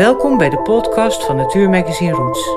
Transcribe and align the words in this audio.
Welkom 0.00 0.38
bij 0.38 0.48
de 0.48 0.58
podcast 0.58 1.24
van 1.24 1.36
Natuurmagazine 1.36 2.12
Roots. 2.12 2.48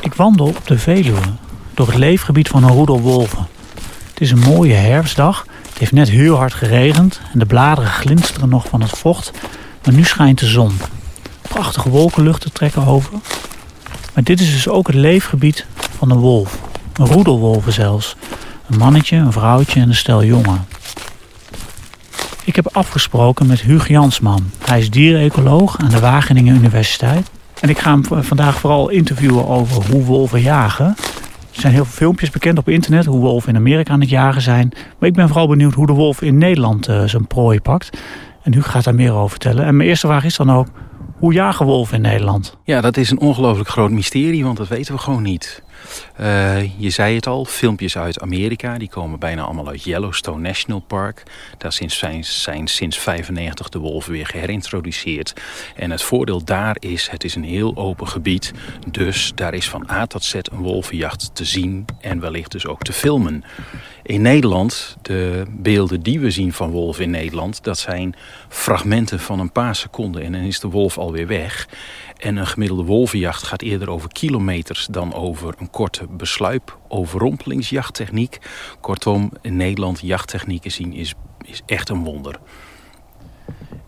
Ik 0.00 0.14
wandel 0.14 0.46
op 0.46 0.66
de 0.66 0.78
Veluwe 0.78 1.20
door 1.74 1.86
het 1.86 1.96
leefgebied 1.96 2.48
van 2.48 2.64
een 2.64 2.70
roedel 2.72 3.00
wolven. 3.00 3.46
Het 4.08 4.20
is 4.20 4.30
een 4.30 4.38
mooie 4.38 4.74
herfstdag. 4.74 5.46
Het 5.68 5.78
heeft 5.78 5.92
net 5.92 6.08
heel 6.08 6.36
hard 6.36 6.54
geregend 6.54 7.20
en 7.32 7.38
de 7.38 7.46
bladeren 7.46 7.90
glinsteren 7.90 8.48
nog 8.48 8.68
van 8.68 8.80
het 8.80 8.98
vocht. 8.98 9.30
Maar 9.84 9.94
nu 9.94 10.04
schijnt 10.04 10.38
de 10.38 10.46
zon. 10.46 10.78
Prachtige 11.42 11.88
wolkenluchten 11.88 12.52
trekken 12.52 12.86
over. 12.86 13.12
Maar 14.14 14.24
dit 14.24 14.40
is 14.40 14.52
dus 14.52 14.68
ook 14.68 14.86
het 14.86 14.96
leefgebied 14.96 15.66
van 15.96 16.10
een 16.10 16.18
wolf. 16.18 16.58
Een 16.92 17.06
roedelwolven 17.06 17.72
zelfs. 17.72 18.16
Een 18.70 18.78
mannetje, 18.78 19.16
een 19.16 19.32
vrouwtje 19.32 19.80
en 19.80 19.88
een 19.88 19.94
stel 19.94 20.24
jongen. 20.24 20.75
Ik 22.46 22.56
heb 22.56 22.68
afgesproken 22.72 23.46
met 23.46 23.60
Huug 23.60 23.88
Jansman. 23.88 24.50
Hij 24.64 24.78
is 24.78 24.90
dierenecoloog 24.90 25.78
aan 25.78 25.90
de 25.90 26.00
Wageningen 26.00 26.56
Universiteit. 26.56 27.30
En 27.60 27.68
ik 27.68 27.78
ga 27.78 27.90
hem 27.90 28.24
vandaag 28.24 28.58
vooral 28.58 28.88
interviewen 28.88 29.46
over 29.46 29.90
hoe 29.90 30.04
wolven 30.04 30.40
jagen. 30.40 30.86
Er 30.86 31.60
zijn 31.60 31.72
heel 31.72 31.84
veel 31.84 31.96
filmpjes 31.96 32.30
bekend 32.30 32.58
op 32.58 32.68
internet 32.68 33.04
hoe 33.04 33.20
wolven 33.20 33.48
in 33.48 33.56
Amerika 33.56 33.92
aan 33.92 34.00
het 34.00 34.08
jagen 34.08 34.42
zijn. 34.42 34.72
Maar 34.98 35.08
ik 35.08 35.14
ben 35.14 35.28
vooral 35.28 35.48
benieuwd 35.48 35.74
hoe 35.74 35.86
de 35.86 35.92
wolf 35.92 36.22
in 36.22 36.38
Nederland 36.38 36.88
uh, 36.88 37.04
zijn 37.04 37.26
prooi 37.26 37.60
pakt. 37.60 37.98
En 38.42 38.52
Huug 38.52 38.70
gaat 38.70 38.84
daar 38.84 38.94
meer 38.94 39.12
over 39.12 39.30
vertellen. 39.30 39.64
En 39.64 39.76
mijn 39.76 39.88
eerste 39.88 40.06
vraag 40.06 40.24
is 40.24 40.36
dan 40.36 40.52
ook, 40.52 40.66
hoe 41.18 41.32
jagen 41.32 41.66
wolven 41.66 41.96
in 41.96 42.02
Nederland? 42.02 42.56
Ja, 42.64 42.80
dat 42.80 42.96
is 42.96 43.10
een 43.10 43.20
ongelooflijk 43.20 43.68
groot 43.68 43.90
mysterie, 43.90 44.44
want 44.44 44.56
dat 44.56 44.68
weten 44.68 44.94
we 44.94 45.00
gewoon 45.00 45.22
niet. 45.22 45.62
Uh, 46.20 46.80
je 46.80 46.90
zei 46.90 47.14
het 47.14 47.26
al, 47.26 47.44
filmpjes 47.44 47.98
uit 47.98 48.20
Amerika, 48.20 48.78
die 48.78 48.88
komen 48.88 49.18
bijna 49.18 49.42
allemaal 49.42 49.68
uit 49.68 49.84
Yellowstone 49.84 50.40
National 50.40 50.80
Park. 50.80 51.22
Daar 51.58 51.72
zijn, 51.72 52.24
zijn 52.24 52.66
sinds 52.66 52.98
95 52.98 53.68
de 53.68 53.78
wolven 53.78 54.12
weer 54.12 54.26
geherintroduceerd. 54.26 55.34
En 55.74 55.90
het 55.90 56.02
voordeel 56.02 56.44
daar 56.44 56.76
is, 56.78 57.08
het 57.10 57.24
is 57.24 57.34
een 57.34 57.44
heel 57.44 57.76
open 57.76 58.08
gebied. 58.08 58.52
Dus 58.90 59.32
daar 59.34 59.54
is 59.54 59.68
van 59.68 59.90
A 59.90 60.06
tot 60.06 60.24
Z 60.24 60.34
een 60.34 60.62
wolvenjacht 60.62 61.30
te 61.34 61.44
zien 61.44 61.84
en 62.00 62.20
wellicht 62.20 62.52
dus 62.52 62.66
ook 62.66 62.82
te 62.82 62.92
filmen. 62.92 63.44
In 64.02 64.22
Nederland, 64.22 64.96
de 65.02 65.44
beelden 65.48 66.02
die 66.02 66.20
we 66.20 66.30
zien 66.30 66.52
van 66.52 66.70
wolven 66.70 67.04
in 67.04 67.10
Nederland... 67.10 67.64
dat 67.64 67.78
zijn 67.78 68.14
fragmenten 68.48 69.20
van 69.20 69.40
een 69.40 69.52
paar 69.52 69.74
seconden 69.74 70.22
en 70.22 70.32
dan 70.32 70.40
is 70.40 70.60
de 70.60 70.68
wolf 70.68 70.98
alweer 70.98 71.26
weg. 71.26 71.68
En 72.16 72.36
een 72.36 72.46
gemiddelde 72.46 72.84
wolvenjacht 72.84 73.42
gaat 73.42 73.62
eerder 73.62 73.90
over 73.90 74.12
kilometers 74.12 74.86
dan 74.90 75.14
over 75.14 75.54
een 75.58 75.70
korte 75.70 76.06
besluip, 76.10 76.78
overrompelingsjachttechniek. 76.88 78.38
Kortom, 78.80 79.30
in 79.40 79.56
Nederland 79.56 80.00
jachttechnieken 80.00 80.70
zien 80.70 80.92
is, 80.92 81.14
is 81.44 81.62
echt 81.66 81.88
een 81.88 82.04
wonder. 82.04 82.38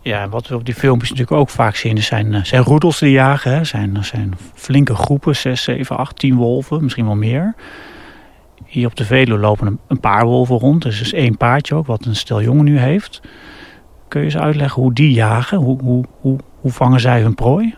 Ja, 0.01 0.29
wat 0.29 0.47
we 0.47 0.55
op 0.55 0.65
die 0.65 0.73
filmpjes 0.73 1.09
natuurlijk 1.09 1.37
ook 1.37 1.49
vaak 1.49 1.75
zien, 1.75 2.03
zijn, 2.03 2.33
eh, 2.33 2.43
zijn 2.43 2.63
roedels 2.63 2.99
die 2.99 3.11
jagen. 3.11 3.51
Hè. 3.51 3.63
Zijn, 3.63 4.03
zijn 4.03 4.33
flinke 4.53 4.95
groepen, 4.95 5.35
6, 5.35 5.63
7, 5.63 5.97
8, 5.97 6.19
10 6.19 6.35
wolven, 6.35 6.83
misschien 6.83 7.05
wel 7.05 7.15
meer. 7.15 7.55
Hier 8.65 8.87
op 8.87 8.95
de 8.95 9.05
Veluwe 9.05 9.39
lopen 9.39 9.79
een 9.87 9.99
paar 9.99 10.25
wolven 10.25 10.57
rond. 10.57 10.81
Dus 10.81 11.01
is 11.01 11.13
één 11.13 11.37
paardje 11.37 11.75
ook, 11.75 11.85
wat 11.85 12.05
een 12.05 12.15
stel 12.15 12.41
jongen 12.41 12.65
nu 12.65 12.79
heeft. 12.79 13.21
Kun 14.07 14.19
je 14.19 14.25
eens 14.25 14.37
uitleggen 14.37 14.81
hoe 14.81 14.93
die 14.93 15.11
jagen? 15.11 15.57
Hoe, 15.57 15.81
hoe, 15.83 16.05
hoe, 16.19 16.37
hoe 16.59 16.71
vangen 16.71 16.99
zij 16.99 17.21
hun 17.21 17.35
prooi? 17.35 17.75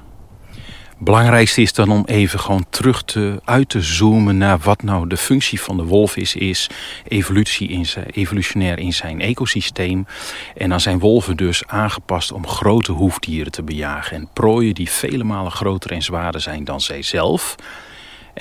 Belangrijkste 1.03 1.61
is 1.61 1.73
dan 1.73 1.91
om 1.91 2.03
even 2.05 2.39
gewoon 2.39 2.65
terug 2.69 3.03
te, 3.03 3.41
uit 3.45 3.69
te 3.69 3.81
zoomen 3.81 4.37
naar 4.37 4.59
wat 4.59 4.83
nou 4.83 5.07
de 5.07 5.17
functie 5.17 5.61
van 5.61 5.77
de 5.77 5.83
wolf 5.83 6.15
is, 6.15 6.35
is 6.35 6.69
evolutie 7.07 7.67
in 7.67 7.85
zijn, 7.85 8.05
evolutionair 8.05 8.79
in 8.79 8.93
zijn 8.93 9.21
ecosysteem. 9.21 10.07
En 10.55 10.69
dan 10.69 10.79
zijn 10.79 10.99
wolven 10.99 11.37
dus 11.37 11.67
aangepast 11.67 12.31
om 12.31 12.47
grote 12.47 12.91
hoefdieren 12.91 13.51
te 13.51 13.63
bejagen 13.63 14.17
en 14.17 14.29
prooien 14.33 14.75
die 14.75 14.89
vele 14.89 15.23
malen 15.23 15.51
groter 15.51 15.91
en 15.91 16.01
zwaarder 16.01 16.41
zijn 16.41 16.63
dan 16.63 16.81
zij 16.81 17.01
zelf. 17.01 17.55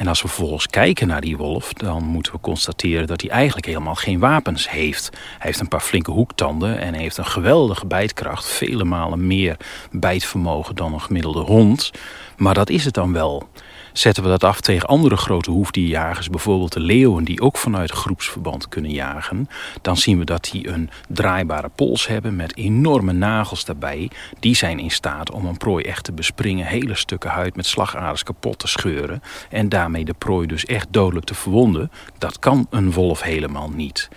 En 0.00 0.06
als 0.06 0.22
we 0.22 0.28
vervolgens 0.28 0.66
kijken 0.66 1.06
naar 1.06 1.20
die 1.20 1.36
wolf, 1.36 1.72
dan 1.72 2.02
moeten 2.02 2.32
we 2.32 2.40
constateren 2.40 3.06
dat 3.06 3.20
hij 3.20 3.30
eigenlijk 3.30 3.66
helemaal 3.66 3.94
geen 3.94 4.18
wapens 4.18 4.70
heeft. 4.70 5.08
Hij 5.12 5.36
heeft 5.38 5.60
een 5.60 5.68
paar 5.68 5.80
flinke 5.80 6.10
hoektanden 6.10 6.78
en 6.78 6.94
heeft 6.94 7.16
een 7.16 7.26
geweldige 7.26 7.86
bijtkracht, 7.86 8.46
vele 8.46 8.84
malen 8.84 9.26
meer 9.26 9.56
bijtvermogen 9.90 10.76
dan 10.76 10.92
een 10.92 11.00
gemiddelde 11.00 11.40
hond. 11.40 11.90
Maar 12.36 12.54
dat 12.54 12.70
is 12.70 12.84
het 12.84 12.94
dan 12.94 13.12
wel. 13.12 13.48
Zetten 13.92 14.22
we 14.22 14.28
dat 14.28 14.44
af 14.44 14.60
tegen 14.60 14.88
andere 14.88 15.16
grote 15.16 15.50
hoefdierjagers, 15.50 16.30
bijvoorbeeld 16.30 16.72
de 16.72 16.80
leeuwen 16.80 17.24
die 17.24 17.40
ook 17.40 17.56
vanuit 17.56 17.90
groepsverband 17.90 18.68
kunnen 18.68 18.90
jagen, 18.90 19.48
dan 19.82 19.96
zien 19.96 20.18
we 20.18 20.24
dat 20.24 20.48
die 20.52 20.68
een 20.68 20.90
draaibare 21.08 21.70
pols 21.74 22.06
hebben 22.06 22.36
met 22.36 22.56
enorme 22.56 23.12
nagels 23.12 23.64
daarbij. 23.64 24.10
Die 24.40 24.54
zijn 24.54 24.78
in 24.78 24.90
staat 24.90 25.30
om 25.30 25.46
een 25.46 25.56
prooi 25.56 25.84
echt 25.84 26.04
te 26.04 26.12
bespringen, 26.12 26.66
hele 26.66 26.94
stukken 26.94 27.30
huid 27.30 27.56
met 27.56 27.66
slagaders 27.66 28.22
kapot 28.22 28.58
te 28.58 28.68
scheuren 28.68 29.22
en 29.50 29.68
daarmee 29.68 30.04
de 30.04 30.14
prooi 30.18 30.46
dus 30.46 30.64
echt 30.64 30.86
dodelijk 30.90 31.26
te 31.26 31.34
verwonden. 31.34 31.90
Dat 32.18 32.38
kan 32.38 32.66
een 32.70 32.92
wolf 32.92 33.22
helemaal 33.22 33.70
niet. 33.70 34.08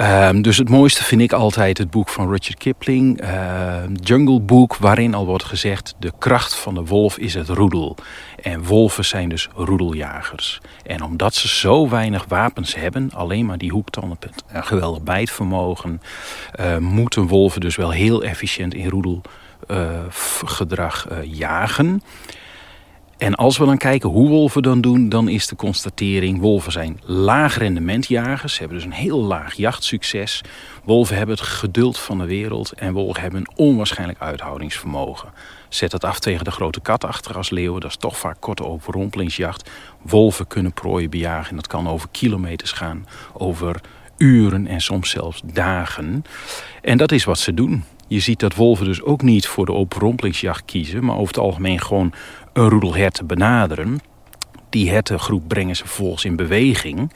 Um, 0.00 0.42
dus 0.42 0.56
het 0.56 0.68
mooiste 0.68 1.04
vind 1.04 1.20
ik 1.20 1.32
altijd 1.32 1.78
het 1.78 1.90
boek 1.90 2.08
van 2.08 2.30
Richard 2.30 2.58
Kipling, 2.58 3.22
uh, 3.22 3.82
Jungle 4.02 4.40
Book, 4.40 4.76
waarin 4.76 5.14
al 5.14 5.26
wordt 5.26 5.44
gezegd: 5.44 5.94
de 5.98 6.12
kracht 6.18 6.54
van 6.54 6.74
de 6.74 6.84
wolf 6.84 7.18
is 7.18 7.34
het 7.34 7.48
roedel. 7.48 7.96
En 8.42 8.64
wolven 8.64 9.04
zijn 9.04 9.28
dus 9.28 9.48
roedeljagers. 9.54 10.60
En 10.84 11.02
omdat 11.02 11.34
ze 11.34 11.48
zo 11.48 11.88
weinig 11.88 12.24
wapens 12.28 12.74
hebben, 12.74 13.10
alleen 13.14 13.46
maar 13.46 13.58
die 13.58 13.70
hoektanden, 13.70 14.18
een 14.48 14.64
geweldig 14.64 15.02
bijtvermogen, 15.02 16.00
uh, 16.60 16.76
moeten 16.76 17.26
wolven 17.26 17.60
dus 17.60 17.76
wel 17.76 17.90
heel 17.90 18.22
efficiënt 18.22 18.74
in 18.74 18.88
roedelgedrag 19.68 21.06
uh, 21.10 21.18
jagen. 21.22 22.02
En 23.18 23.34
als 23.34 23.58
we 23.58 23.64
dan 23.64 23.76
kijken 23.76 24.08
hoe 24.08 24.28
wolven 24.28 24.62
dan 24.62 24.80
doen, 24.80 25.08
dan 25.08 25.28
is 25.28 25.46
de 25.46 25.56
constatering: 25.56 26.40
wolven 26.40 26.72
zijn 26.72 27.00
laag 27.04 27.58
rendementjagers. 27.58 28.52
Ze 28.52 28.58
hebben 28.58 28.76
dus 28.76 28.86
een 28.86 28.92
heel 28.92 29.22
laag 29.22 29.54
jachtsucces. 29.54 30.42
Wolven 30.84 31.16
hebben 31.16 31.36
het 31.36 31.44
geduld 31.44 31.98
van 31.98 32.18
de 32.18 32.26
wereld 32.26 32.72
en 32.72 32.92
wolven 32.92 33.22
hebben 33.22 33.40
een 33.40 33.56
onwaarschijnlijk 33.56 34.20
uithoudingsvermogen. 34.20 35.28
Zet 35.68 35.92
het 35.92 36.04
af 36.04 36.18
tegen 36.18 36.44
de 36.44 36.50
grote 36.50 36.80
kat 36.80 37.04
achter 37.04 37.36
als 37.36 37.50
leeuwen, 37.50 37.80
dat 37.80 37.90
is 37.90 37.96
toch 37.96 38.18
vaak 38.18 38.36
korte 38.40 38.64
overrompelingsjacht. 38.64 39.70
Wolven 40.02 40.46
kunnen 40.46 40.72
prooien 40.72 41.10
bejagen 41.10 41.50
en 41.50 41.56
dat 41.56 41.66
kan 41.66 41.88
over 41.88 42.08
kilometers 42.10 42.72
gaan, 42.72 43.06
over 43.32 43.80
uren 44.16 44.66
en 44.66 44.80
soms 44.80 45.10
zelfs 45.10 45.40
dagen. 45.44 46.24
En 46.82 46.96
dat 46.96 47.12
is 47.12 47.24
wat 47.24 47.38
ze 47.38 47.54
doen. 47.54 47.84
Je 48.06 48.20
ziet 48.20 48.40
dat 48.40 48.54
wolven 48.54 48.84
dus 48.84 49.02
ook 49.02 49.22
niet 49.22 49.46
voor 49.46 49.66
de 49.66 49.72
overrompelingsjacht 49.72 50.64
kiezen, 50.64 51.04
maar 51.04 51.16
over 51.16 51.26
het 51.26 51.38
algemeen 51.38 51.80
gewoon 51.80 52.12
een 52.52 52.68
roedel 52.68 52.94
herten 52.94 53.26
benaderen. 53.26 54.00
Die 54.68 54.90
hertengroep 54.90 55.48
brengen 55.48 55.76
ze 55.76 55.86
vervolgens 55.86 56.24
in 56.24 56.36
beweging. 56.36 57.12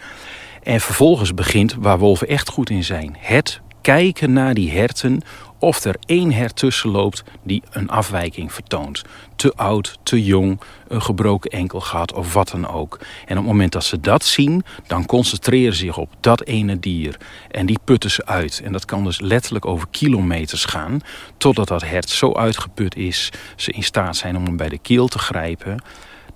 En 0.63 0.81
vervolgens 0.81 1.35
begint 1.35 1.75
waar 1.75 1.99
wolven 1.99 2.29
echt 2.29 2.49
goed 2.49 2.71
in 2.71 2.85
zijn. 2.85 3.17
Het 3.19 3.61
kijken 3.81 4.33
naar 4.33 4.55
die 4.55 4.71
herten 4.71 5.21
of 5.61 5.85
er 5.85 5.97
één 6.07 6.33
hert 6.33 6.57
tussen 6.57 6.91
loopt 6.91 7.23
die 7.43 7.63
een 7.71 7.91
afwijking 7.91 8.53
vertoont. 8.53 9.03
Te 9.37 9.53
oud, 9.55 9.99
te 10.03 10.25
jong, 10.25 10.61
een 10.89 11.03
gebroken 11.03 11.51
enkel 11.51 11.81
gehad 11.81 12.13
of 12.13 12.33
wat 12.33 12.49
dan 12.49 12.69
ook. 12.69 12.99
En 13.01 13.31
op 13.31 13.43
het 13.43 13.53
moment 13.53 13.73
dat 13.73 13.85
ze 13.85 14.01
dat 14.01 14.25
zien, 14.25 14.65
dan 14.87 15.07
concentreren 15.07 15.75
ze 15.75 15.85
zich 15.85 15.97
op 15.97 16.11
dat 16.21 16.45
ene 16.45 16.79
dier. 16.79 17.17
En 17.51 17.67
die 17.67 17.79
putten 17.85 18.11
ze 18.11 18.27
uit. 18.27 18.61
En 18.65 18.73
dat 18.73 18.85
kan 18.85 19.05
dus 19.05 19.21
letterlijk 19.21 19.67
over 19.67 19.89
kilometers 19.91 20.65
gaan, 20.65 21.01
totdat 21.37 21.69
dat 21.69 21.83
hert 21.83 22.11
zo 22.11 22.33
uitgeput 22.33 22.97
is, 22.97 23.31
ze 23.57 23.73
in 23.73 23.83
staat 23.83 24.17
zijn 24.17 24.37
om 24.37 24.45
hem 24.45 24.57
bij 24.57 24.69
de 24.69 24.79
keel 24.79 25.09
te 25.09 25.19
grijpen. 25.19 25.83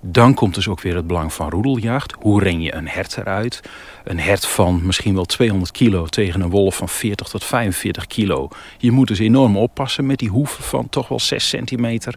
Dan 0.07 0.33
komt 0.33 0.55
dus 0.55 0.67
ook 0.67 0.81
weer 0.81 0.95
het 0.95 1.07
belang 1.07 1.33
van 1.33 1.49
roedeljacht. 1.49 2.13
Hoe 2.19 2.43
ren 2.43 2.61
je 2.61 2.75
een 2.75 2.87
hert 2.87 3.17
eruit? 3.17 3.61
Een 4.03 4.19
hert 4.19 4.45
van 4.45 4.85
misschien 4.85 5.15
wel 5.15 5.25
200 5.25 5.71
kilo 5.71 6.05
tegen 6.05 6.41
een 6.41 6.49
wolf 6.49 6.75
van 6.75 6.89
40 6.89 7.27
tot 7.27 7.43
45 7.43 8.07
kilo. 8.07 8.49
Je 8.77 8.91
moet 8.91 9.07
dus 9.07 9.19
enorm 9.19 9.57
oppassen 9.57 10.05
met 10.05 10.19
die 10.19 10.29
hoeven 10.29 10.63
van 10.63 10.89
toch 10.89 11.07
wel 11.07 11.19
6 11.19 11.49
centimeter. 11.49 12.15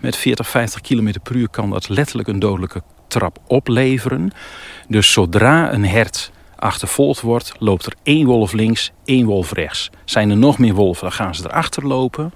Met 0.00 0.16
40, 0.16 0.48
50 0.48 0.80
kilometer 0.80 1.20
per 1.20 1.36
uur 1.36 1.48
kan 1.48 1.70
dat 1.70 1.88
letterlijk 1.88 2.28
een 2.28 2.38
dodelijke 2.38 2.82
trap 3.08 3.38
opleveren. 3.46 4.30
Dus 4.88 5.12
zodra 5.12 5.72
een 5.72 5.84
hert 5.84 6.30
achtervolgd 6.56 7.20
wordt, 7.20 7.52
loopt 7.58 7.86
er 7.86 7.94
één 8.02 8.26
wolf 8.26 8.52
links, 8.52 8.92
één 9.04 9.26
wolf 9.26 9.52
rechts. 9.52 9.90
Zijn 10.04 10.30
er 10.30 10.36
nog 10.36 10.58
meer 10.58 10.74
wolven, 10.74 11.02
dan 11.02 11.12
gaan 11.12 11.34
ze 11.34 11.44
erachter 11.44 11.86
lopen. 11.86 12.32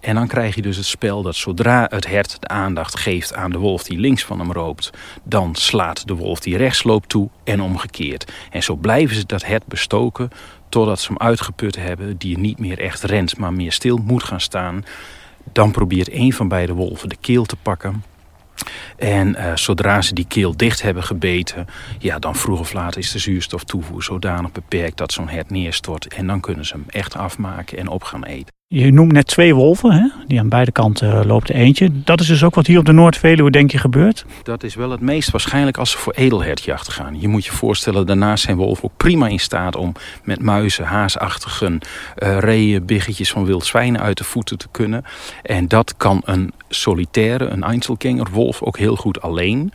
En 0.00 0.14
dan 0.14 0.26
krijg 0.26 0.54
je 0.54 0.62
dus 0.62 0.76
het 0.76 0.86
spel 0.86 1.22
dat 1.22 1.34
zodra 1.34 1.86
het 1.90 2.06
hert 2.06 2.40
de 2.40 2.48
aandacht 2.48 2.98
geeft 2.98 3.34
aan 3.34 3.50
de 3.50 3.58
wolf 3.58 3.82
die 3.82 3.98
links 3.98 4.24
van 4.24 4.38
hem 4.38 4.52
loopt, 4.52 4.90
dan 5.22 5.54
slaat 5.54 6.06
de 6.06 6.14
wolf 6.14 6.40
die 6.40 6.56
rechts 6.56 6.82
loopt 6.82 7.08
toe 7.08 7.28
en 7.44 7.60
omgekeerd. 7.60 8.32
En 8.50 8.62
zo 8.62 8.74
blijven 8.74 9.16
ze 9.16 9.26
dat 9.26 9.44
hert 9.44 9.66
bestoken 9.66 10.30
totdat 10.68 11.00
ze 11.00 11.08
hem 11.08 11.18
uitgeput 11.18 11.76
hebben, 11.76 12.16
die 12.16 12.38
niet 12.38 12.58
meer 12.58 12.78
echt 12.78 13.02
rent, 13.02 13.38
maar 13.38 13.52
meer 13.52 13.72
stil 13.72 13.96
moet 13.96 14.24
gaan 14.24 14.40
staan. 14.40 14.84
Dan 15.52 15.70
probeert 15.70 16.12
een 16.12 16.32
van 16.32 16.48
beide 16.48 16.72
wolven 16.72 17.08
de 17.08 17.16
keel 17.20 17.44
te 17.44 17.56
pakken. 17.56 18.02
En 18.96 19.28
uh, 19.28 19.56
zodra 19.56 20.02
ze 20.02 20.14
die 20.14 20.26
keel 20.28 20.56
dicht 20.56 20.82
hebben 20.82 21.02
gebeten, 21.02 21.66
ja, 21.98 22.18
dan 22.18 22.36
vroeg 22.36 22.60
of 22.60 22.72
laat 22.72 22.96
is 22.96 23.12
de 23.12 23.18
zuurstoftoevoer 23.18 24.02
zodanig 24.02 24.52
beperkt 24.52 24.96
dat 24.96 25.12
zo'n 25.12 25.28
hert 25.28 25.50
neerstort. 25.50 26.06
En 26.06 26.26
dan 26.26 26.40
kunnen 26.40 26.66
ze 26.66 26.72
hem 26.72 26.84
echt 26.88 27.16
afmaken 27.16 27.78
en 27.78 27.88
op 27.88 28.02
gaan 28.02 28.24
eten. 28.24 28.56
Je 28.74 28.92
noemt 28.92 29.12
net 29.12 29.26
twee 29.26 29.54
wolven, 29.54 29.92
hè? 29.92 30.08
die 30.26 30.38
aan 30.38 30.48
beide 30.48 30.72
kanten 30.72 31.26
loopt 31.26 31.48
er 31.48 31.54
eentje. 31.54 31.90
Dat 32.04 32.20
is 32.20 32.26
dus 32.26 32.44
ook 32.44 32.54
wat 32.54 32.66
hier 32.66 32.78
op 32.78 32.84
de 32.84 32.92
Noord-Veluwe, 32.92 33.50
denk 33.50 33.70
je, 33.70 33.78
gebeurt? 33.78 34.24
Dat 34.42 34.62
is 34.62 34.74
wel 34.74 34.90
het 34.90 35.00
meest 35.00 35.30
waarschijnlijk 35.30 35.76
als 35.76 35.90
ze 35.90 35.98
voor 35.98 36.12
edelhertjacht 36.12 36.88
gaan. 36.88 37.20
Je 37.20 37.28
moet 37.28 37.44
je 37.44 37.52
voorstellen, 37.52 38.06
daarnaast 38.06 38.44
zijn 38.44 38.56
wolven 38.56 38.84
ook 38.84 38.96
prima 38.96 39.28
in 39.28 39.38
staat 39.38 39.76
om 39.76 39.92
met 40.22 40.42
muizen, 40.42 40.84
haasachtigen, 40.84 41.80
uh, 42.18 42.38
reeën, 42.38 42.84
biggetjes 42.84 43.30
van 43.30 43.44
wild 43.44 43.66
zwijnen 43.66 44.00
uit 44.00 44.18
de 44.18 44.24
voeten 44.24 44.58
te 44.58 44.68
kunnen. 44.70 45.04
En 45.42 45.68
dat 45.68 45.96
kan 45.96 46.22
een 46.24 46.52
solitaire, 46.68 47.44
een 47.44 47.62
Einzelgängerwolf 47.62 48.62
ook 48.62 48.78
heel 48.78 48.96
goed 48.96 49.20
alleen. 49.20 49.72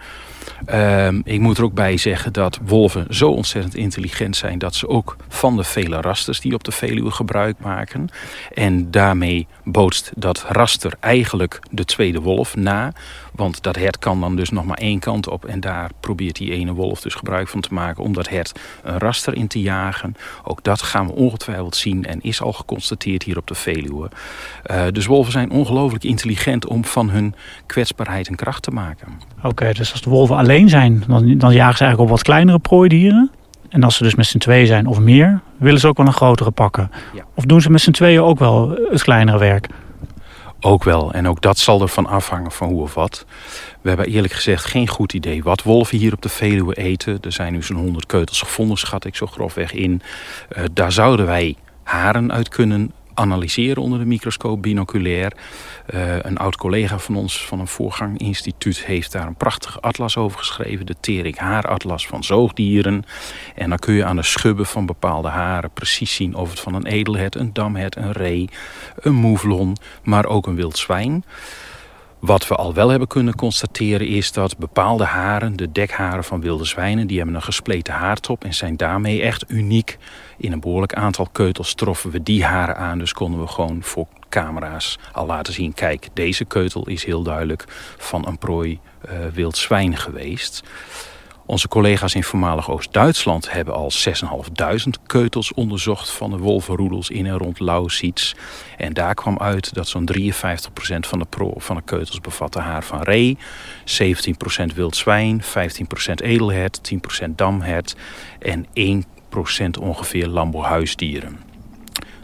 Ehm, 0.66 1.22
ik 1.24 1.40
moet 1.40 1.58
er 1.58 1.64
ook 1.64 1.74
bij 1.74 1.98
zeggen 1.98 2.34
dat 2.34 2.60
wolven 2.66 3.06
zo 3.10 3.30
ontzettend 3.30 3.76
intelligent 3.76 4.36
zijn 4.36 4.60
dat 4.60 4.76
ze 4.76 4.88
ook 4.88 5.16
van 5.28 5.58
de 5.58 5.64
vele 5.64 6.02
rasters 6.02 6.40
die 6.40 6.54
op 6.54 6.64
de 6.64 6.72
Veluwe 6.72 7.12
gebruik 7.12 7.60
maken. 7.60 8.10
En 8.54 8.92
daarmee 8.92 9.48
bootst 9.64 10.12
dat 10.16 10.46
raster 10.48 10.94
eigenlijk 11.00 11.60
de 11.72 11.86
tweede 11.86 12.22
wolf 12.22 12.56
na. 12.56 12.94
Want 13.36 13.64
dat 13.64 13.76
hert 13.76 14.00
kan 14.00 14.20
dan 14.20 14.36
dus 14.36 14.50
nog 14.50 14.66
maar 14.66 14.78
één 14.78 15.00
kant 15.00 15.28
op. 15.28 15.46
En 15.46 15.60
daar 15.60 15.92
probeert 16.00 16.36
die 16.36 16.52
ene 16.52 16.74
wolf 16.74 17.02
dus 17.02 17.14
gebruik 17.14 17.48
van 17.48 17.62
te 17.62 17.74
maken 17.74 18.04
om 18.04 18.14
dat 18.14 18.30
hert 18.30 18.60
een 18.84 18.98
raster 18.98 19.36
in 19.36 19.48
te 19.48 19.62
jagen. 19.62 20.16
Ook 20.44 20.64
dat 20.64 20.82
gaan 20.82 21.08
we 21.08 21.14
ongetwijfeld 21.14 21.76
zien 21.76 22.06
en 22.06 22.22
is 22.22 22.42
al 22.42 22.54
geconstateerd 22.54 23.24
hier 23.24 23.38
op 23.38 23.48
de 23.48 23.56
Veluwe. 23.56 24.10
Uh, 24.72 24.86
dus 24.92 25.06
wolven 25.06 25.32
zijn 25.32 25.52
ongelooflijk 25.52 26.04
intelligent 26.04 26.66
om 26.66 26.86
van 26.86 27.10
hun 27.10 27.36
kwetsbaarheid 27.66 28.28
een 28.28 28.36
kracht 28.36 28.64
te 28.64 28.72
maken. 28.72 29.08
Oké, 29.44 29.74
dus 29.74 29.92
als 29.92 30.02
de 30.02 30.10
alleen 30.38 30.70
zijn, 30.70 31.04
dan, 31.08 31.38
dan 31.38 31.54
jagen 31.54 31.78
ze 31.78 31.84
eigenlijk 31.84 32.00
op 32.00 32.10
wat 32.10 32.24
kleinere 32.24 32.60
prooidieren. 32.60 33.32
En 33.70 33.84
als 33.84 33.96
ze 33.96 34.04
dus 34.04 34.16
met 34.16 34.26
z'n 34.26 34.38
tweeën 34.38 34.68
zijn 34.68 34.88
of 34.88 35.00
meer, 35.00 35.42
willen 35.58 35.80
ze 35.80 35.88
ook 35.88 35.98
wel 35.98 36.06
een 36.06 36.14
grotere 36.14 36.52
pakken. 36.52 36.92
Ja. 37.14 37.24
Of 37.34 37.44
doen 37.44 37.62
ze 37.62 37.72
met 37.72 37.82
z'n 37.82 37.92
tweeën 37.92 38.22
ook 38.22 38.40
wel 38.40 38.78
het 38.90 39.04
kleinere 39.04 39.38
werk? 39.38 39.68
Ook 40.60 40.84
wel. 40.84 41.14
En 41.14 41.28
ook 41.28 41.42
dat 41.42 41.58
zal 41.58 41.82
ervan 41.82 42.06
afhangen 42.06 42.52
van 42.52 42.68
hoe 42.68 42.82
of 42.82 42.94
wat. 42.94 43.26
We 43.82 43.88
hebben 43.88 44.08
eerlijk 44.08 44.34
gezegd 44.34 44.66
geen 44.66 44.88
goed 44.88 45.14
idee 45.14 45.44
wat 45.44 45.64
wolven 45.64 45.98
hier 45.98 46.14
op 46.14 46.22
de 46.22 46.30
Veluwe 46.30 46.74
eten. 46.74 47.18
Er 47.22 47.32
zijn 47.32 47.54
nu 47.54 47.64
zo'n 47.64 47.78
100 47.78 48.06
keutels 48.06 48.40
gevonden, 48.40 48.78
schat 48.78 49.06
ik 49.06 49.16
zo 49.16 49.26
grofweg 49.26 49.74
in. 49.74 50.02
Uh, 50.58 50.64
daar 50.74 50.92
zouden 50.92 51.26
wij 51.26 51.56
haren 51.84 52.32
uit 52.32 52.50
kunnen 52.50 52.92
analyseren 53.14 53.84
onder 53.84 54.00
de 54.00 54.06
microscoop 54.06 54.62
binoculair. 54.62 55.34
Uh, 55.94 56.20
een 56.20 56.38
oud 56.38 56.56
collega 56.56 57.00
van 57.00 57.16
ons 57.16 57.46
van 57.46 57.60
een 57.60 57.68
voorganginstituut 57.68 58.86
heeft 58.86 59.12
daar 59.12 59.28
een 59.28 59.36
prachtige 59.36 59.80
atlas 59.80 60.18
over 60.18 60.38
geschreven. 60.38 60.86
De 60.86 60.96
Terik 61.00 61.38
haaratlas 61.38 62.08
van 62.08 62.24
zoogdieren. 62.24 63.04
En 63.56 63.70
dan 63.70 63.80
kun 63.80 63.94
je 63.94 64.06
aan 64.06 64.16
de 64.16 64.24
schubben 64.24 64.66
van 64.66 64.86
bepaalde 64.86 65.28
haren 65.28 65.72
precies 65.72 66.16
zien 66.16 66.36
of 66.36 66.50
het 66.50 66.60
van 66.60 66.74
een 66.74 66.86
edelhert, 66.86 67.36
een 67.36 67.54
damhert, 67.54 67.96
een 67.96 68.12
ree, 68.12 68.50
een 68.96 69.16
mouflon, 69.16 69.78
maar 70.04 70.26
ook 70.26 70.48
een 70.48 70.56
wild 70.56 70.78
zwijn. 70.78 71.24
Wat 72.24 72.48
we 72.48 72.56
al 72.56 72.74
wel 72.74 72.90
hebben 72.90 73.08
kunnen 73.08 73.36
constateren 73.36 74.08
is 74.08 74.32
dat 74.32 74.58
bepaalde 74.58 75.04
haren, 75.04 75.56
de 75.56 75.72
dekharen 75.72 76.24
van 76.24 76.42
wilde 76.42 76.66
zwijnen, 76.66 77.08
die 77.08 77.18
hebben 77.18 77.36
een 77.36 77.42
gespleten 77.42 77.94
haartop 77.94 78.44
en 78.44 78.54
zijn 78.54 78.78
daarmee 78.78 79.22
echt 79.22 79.46
uniek. 79.48 79.98
In 80.38 80.52
een 80.52 80.60
behoorlijk 80.60 80.94
aantal 80.94 81.28
keutels 81.32 81.74
troffen 81.74 82.12
we 82.12 82.24
die 82.24 82.46
haren 82.46 82.78
aan, 82.78 83.00
dus 83.00 83.14
konden 83.14 83.42
we 83.42 83.48
gewoon 83.48 83.84
voor 83.84 84.08
camera's 84.30 85.00
al 85.12 85.26
laten 85.26 85.54
zien, 85.54 85.74
kijk, 85.74 86.10
deze 86.14 86.46
keutel 86.46 86.88
is 86.88 87.06
heel 87.06 87.24
duidelijk 87.24 87.66
van 87.98 88.28
een 88.28 88.38
prooi 88.38 88.80
uh, 89.06 89.12
wild 89.34 89.58
zwijn 89.58 89.98
geweest. 89.98 90.64
Onze 91.46 91.68
collega's 91.68 92.16
in 92.16 92.24
voormalig 92.24 92.70
Oost-Duitsland 92.70 93.52
hebben 93.52 93.74
al 93.74 93.92
6.500 93.92 95.04
keutels 95.06 95.54
onderzocht 95.54 96.12
van 96.12 96.30
de 96.30 96.38
wolvenroedels 96.38 97.10
in 97.10 97.26
en 97.26 97.38
rond 97.38 97.60
Lausitz. 97.60 98.34
En 98.78 98.94
daar 98.94 99.16
kwam 99.16 99.38
uit 99.38 99.74
dat 99.74 99.88
zo'n 99.88 100.10
53% 100.20 100.26
van 101.00 101.20
de, 101.20 101.26
pro, 101.30 101.54
van 101.58 101.76
de 101.76 101.82
keutels 101.82 102.22
bevatte 102.22 102.60
haar 102.60 102.84
van 102.84 103.02
ree, 103.02 103.38
17% 104.72 104.76
wild 104.76 104.96
zwijn, 104.96 105.44
15% 105.44 105.46
edelhert, 106.16 106.94
10% 107.26 107.30
damhert 107.36 107.96
en 108.40 108.66
1% 108.66 109.80
ongeveer 109.80 110.28
lambohuisdieren. 110.28 111.53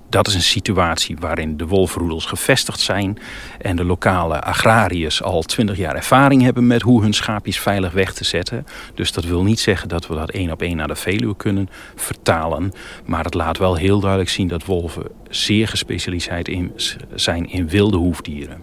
Dat 0.10 0.28
is 0.28 0.34
een 0.34 0.42
situatie 0.42 1.18
waarin 1.20 1.58
de 1.58 1.68
wolfroedels 1.68 2.26
gevestigd 2.26 2.80
zijn 2.80 3.18
en 3.62 3.76
de 3.76 3.84
lokale 3.84 4.42
agrariërs 4.42 5.24
al 5.24 5.42
twintig 5.42 5.78
jaar 5.78 5.96
ervaring 5.96 6.42
hebben 6.42 6.68
met 6.68 6.82
hoe 6.82 7.02
hun 7.02 7.14
schaapjes 7.14 7.60
veilig 7.60 7.92
weg 7.92 8.14
te 8.14 8.24
zetten. 8.24 8.66
Dus 8.94 9.12
dat 9.12 9.24
wil 9.24 9.44
niet 9.44 9.60
zeggen 9.60 9.90
dat 9.90 10.08
we 10.08 10.16
dat 10.16 10.30
één 10.30 10.52
op 10.52 10.62
één 10.62 10.78
naar 10.78 10.88
de 10.88 10.96
Veluwe 10.96 11.36
kunnen 11.36 11.70
vertalen. 11.96 12.72
Maar 13.06 13.24
het 13.24 13.34
laat 13.34 13.58
wel 13.58 13.76
heel 13.76 14.00
duidelijk 14.00 14.30
zien 14.30 14.48
dat 14.48 14.66
wolven 14.66 15.04
zeer 15.30 15.68
gespecialiseerd 15.68 16.48
in, 16.48 16.72
zijn 17.16 17.50
in 17.50 17.68
wilde 17.68 17.98
hoefdieren. 17.98 18.62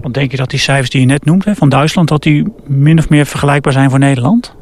Want 0.00 0.14
denk 0.14 0.30
je 0.30 0.36
dat 0.36 0.50
die 0.50 0.58
cijfers 0.58 0.90
die 0.90 1.00
je 1.00 1.06
net 1.06 1.24
noemt 1.24 1.44
van 1.46 1.68
Duitsland, 1.68 2.08
dat 2.08 2.22
die 2.22 2.52
min 2.66 2.98
of 2.98 3.08
meer 3.08 3.26
vergelijkbaar 3.26 3.72
zijn 3.72 3.90
voor 3.90 3.98
Nederland? 3.98 4.54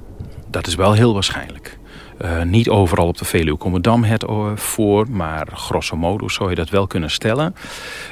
Dat 0.50 0.66
is 0.66 0.74
wel 0.74 0.92
heel 0.92 1.12
waarschijnlijk. 1.12 1.78
Uh, 2.24 2.42
niet 2.42 2.68
overal 2.68 3.06
op 3.06 3.18
de 3.18 3.24
Veluwe 3.24 3.58
komt 3.58 3.84
damhet 3.84 4.24
voor, 4.54 5.10
maar 5.10 5.48
grosso 5.52 5.96
modo 5.96 6.28
zou 6.28 6.50
je 6.50 6.54
dat 6.54 6.68
wel 6.68 6.86
kunnen 6.86 7.10
stellen. 7.10 7.54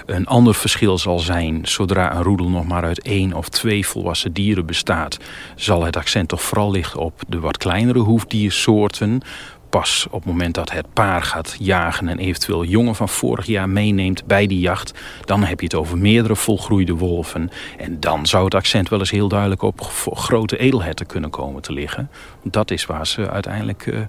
Een 0.06 0.26
ander 0.26 0.54
verschil 0.54 0.98
zal 0.98 1.18
zijn, 1.18 1.60
zodra 1.62 2.14
een 2.14 2.22
roedel 2.22 2.48
nog 2.48 2.66
maar 2.66 2.82
uit 2.82 3.02
één 3.02 3.32
of 3.32 3.48
twee 3.48 3.86
volwassen 3.86 4.32
dieren 4.32 4.66
bestaat, 4.66 5.18
zal 5.56 5.84
het 5.84 5.96
accent 5.96 6.28
toch 6.28 6.42
vooral 6.42 6.70
liggen 6.70 7.00
op 7.00 7.22
de 7.28 7.40
wat 7.40 7.56
kleinere 7.56 7.98
hoefdiersoorten 7.98 9.22
pas 9.70 10.06
op 10.10 10.22
het 10.22 10.30
moment 10.30 10.54
dat 10.54 10.72
het 10.72 10.92
paar 10.92 11.22
gaat 11.22 11.56
jagen 11.58 12.08
en 12.08 12.18
eventueel 12.18 12.64
jongen 12.64 12.94
van 12.94 13.08
vorig 13.08 13.46
jaar 13.46 13.68
meeneemt 13.68 14.26
bij 14.26 14.46
die 14.46 14.60
jacht, 14.60 14.94
dan 15.24 15.44
heb 15.44 15.60
je 15.60 15.66
het 15.66 15.74
over 15.74 15.98
meerdere 15.98 16.36
volgroeide 16.36 16.94
wolven. 16.94 17.50
En 17.78 18.00
dan 18.00 18.26
zou 18.26 18.44
het 18.44 18.54
accent 18.54 18.88
wel 18.88 18.98
eens 18.98 19.10
heel 19.10 19.28
duidelijk 19.28 19.62
op 19.62 19.80
grote 20.12 20.58
edelherten 20.58 21.06
kunnen 21.06 21.30
komen 21.30 21.62
te 21.62 21.72
liggen. 21.72 22.10
Dat 22.42 22.70
is 22.70 22.86
waar 22.86 23.06
ze 23.06 23.30
uiteindelijk 23.30 23.86
uh, 23.86 24.00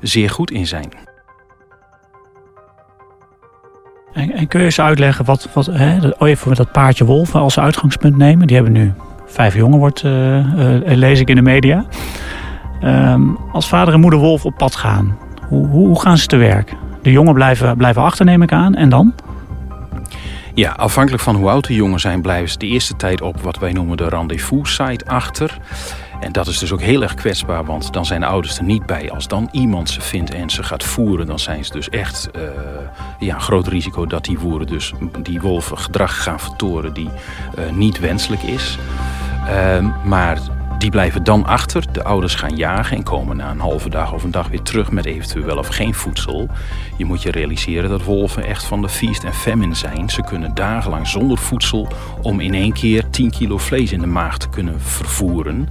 zeer 0.00 0.30
goed 0.30 0.50
in 0.50 0.66
zijn. 0.66 0.92
En, 4.12 4.46
kun 4.46 4.60
je 4.60 4.64
eens 4.64 4.80
uitleggen 4.80 5.24
wat, 5.24 5.48
wat 5.52 5.66
hè, 5.66 6.08
oh, 6.18 6.28
even 6.28 6.54
dat 6.54 6.72
paardje 6.72 7.04
wolven 7.04 7.40
als 7.40 7.58
uitgangspunt 7.58 8.16
nemen? 8.16 8.46
Die 8.46 8.56
hebben 8.56 8.74
nu 8.74 8.92
vijf 9.26 9.54
jongen, 9.54 9.78
wordt, 9.78 10.02
uh, 10.02 10.36
uh, 10.36 10.96
lees 10.96 11.20
ik 11.20 11.28
in 11.28 11.36
de 11.36 11.42
media. 11.42 11.86
Um, 12.86 13.38
als 13.52 13.68
vader 13.68 13.94
en 13.94 14.00
moeder 14.00 14.18
wolf 14.18 14.44
op 14.44 14.56
pad 14.56 14.76
gaan, 14.76 15.18
hoe, 15.48 15.66
hoe, 15.66 16.00
gaan 16.00 16.18
ze 16.18 16.26
te 16.26 16.36
werk? 16.36 16.74
De 17.02 17.10
jongen 17.10 17.34
blijven, 17.34 17.76
blijven 17.76 18.02
achter, 18.02 18.24
neem 18.24 18.42
ik 18.42 18.52
aan. 18.52 18.74
En 18.74 18.88
dan? 18.88 19.14
Ja, 20.54 20.70
afhankelijk 20.70 21.22
van 21.22 21.36
hoe 21.36 21.50
oud 21.50 21.66
de 21.66 21.74
jongen 21.74 22.00
zijn, 22.00 22.22
blijven 22.22 22.48
ze 22.48 22.58
de 22.58 22.66
eerste 22.66 22.96
tijd 22.96 23.20
op 23.20 23.40
wat 23.40 23.58
wij 23.58 23.72
noemen 23.72 23.96
de 23.96 24.08
rendezvous-site 24.08 25.06
achter. 25.06 25.58
En 26.20 26.32
dat 26.32 26.46
is 26.46 26.58
dus 26.58 26.72
ook 26.72 26.80
heel 26.80 27.02
erg 27.02 27.14
kwetsbaar, 27.14 27.64
want 27.64 27.92
dan 27.92 28.04
zijn 28.04 28.20
de 28.20 28.26
ouders 28.26 28.58
er 28.58 28.64
niet 28.64 28.86
bij. 28.86 29.10
Als 29.10 29.28
dan 29.28 29.48
iemand 29.52 29.90
ze 29.90 30.00
vindt 30.00 30.34
en 30.34 30.50
ze 30.50 30.62
gaat 30.62 30.84
voeren, 30.84 31.26
dan 31.26 31.38
zijn 31.38 31.64
ze 31.64 31.72
dus 31.72 31.88
echt 31.88 32.28
uh, 32.36 32.42
ja, 33.18 33.34
een 33.34 33.40
groot 33.40 33.66
risico 33.66 34.06
dat 34.06 34.24
die 34.24 34.38
voeren 34.38 34.66
dus 34.66 34.92
die 35.22 35.40
wolven 35.40 35.78
gedrag 35.78 36.22
gaan 36.22 36.40
vertoren 36.40 36.94
die 36.94 37.08
uh, 37.58 37.64
niet 37.72 38.00
wenselijk 38.00 38.42
is. 38.42 38.78
Uh, 39.48 40.04
maar 40.04 40.38
die 40.86 40.94
blijven 40.94 41.24
dan 41.24 41.46
achter. 41.46 41.92
De 41.92 42.04
ouders 42.04 42.34
gaan 42.34 42.56
jagen 42.56 42.96
en 42.96 43.02
komen 43.02 43.36
na 43.36 43.50
een 43.50 43.60
halve 43.60 43.88
dag 43.88 44.12
of 44.12 44.24
een 44.24 44.30
dag 44.30 44.48
weer 44.48 44.62
terug 44.62 44.90
met 44.90 45.04
eventueel 45.04 45.44
wel 45.44 45.56
of 45.56 45.68
geen 45.68 45.94
voedsel. 45.94 46.48
Je 46.96 47.04
moet 47.04 47.22
je 47.22 47.30
realiseren 47.30 47.90
dat 47.90 48.04
wolven 48.04 48.44
echt 48.44 48.64
van 48.64 48.82
de 48.82 48.88
feast 48.88 49.24
en 49.24 49.34
famine 49.34 49.74
zijn. 49.74 50.10
Ze 50.10 50.22
kunnen 50.22 50.54
dagenlang 50.54 51.06
zonder 51.06 51.38
voedsel 51.38 51.88
om 52.22 52.40
in 52.40 52.54
één 52.54 52.72
keer 52.72 53.10
10 53.10 53.30
kilo 53.30 53.58
vlees 53.58 53.92
in 53.92 54.00
de 54.00 54.06
maag 54.06 54.38
te 54.38 54.48
kunnen 54.48 54.80
vervoeren. 54.80 55.68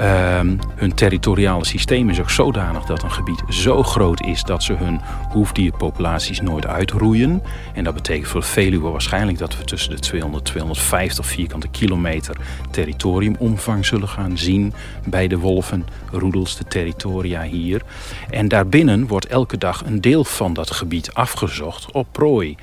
Um, 0.00 0.58
hun 0.74 0.94
territoriale 0.94 1.64
systeem 1.64 2.10
is 2.10 2.20
ook 2.20 2.30
zodanig 2.30 2.84
dat 2.84 3.02
een 3.02 3.10
gebied 3.10 3.42
zo 3.48 3.82
groot 3.82 4.20
is 4.20 4.42
dat 4.42 4.62
ze 4.62 4.72
hun 4.72 5.00
hoefdierpopulaties 5.28 6.40
nooit 6.40 6.66
uitroeien. 6.66 7.42
En 7.74 7.84
dat 7.84 7.94
betekent 7.94 8.28
voor 8.28 8.42
Veluwe 8.42 8.88
waarschijnlijk 8.88 9.38
dat 9.38 9.56
we 9.58 9.64
tussen 9.64 9.90
de 9.90 9.98
200 9.98 10.44
250 10.44 11.26
vierkante 11.26 11.68
kilometer 11.68 12.36
territoriumomvang 12.70 13.86
zullen 13.86 14.08
gaan 14.08 14.38
zien 14.38 14.72
bij 15.04 15.28
de 15.28 15.38
wolven, 15.38 15.86
roedels, 16.10 16.56
de 16.56 16.64
territoria 16.64 17.42
hier. 17.42 17.82
En 18.30 18.48
daarbinnen 18.48 19.06
wordt 19.06 19.26
elke 19.26 19.58
dag 19.58 19.82
een 19.86 20.00
deel 20.00 20.24
van 20.24 20.52
dat 20.52 20.70
gebied 20.70 21.14
afgezocht 21.14 21.92
op 21.92 22.06
prooi. 22.12 22.56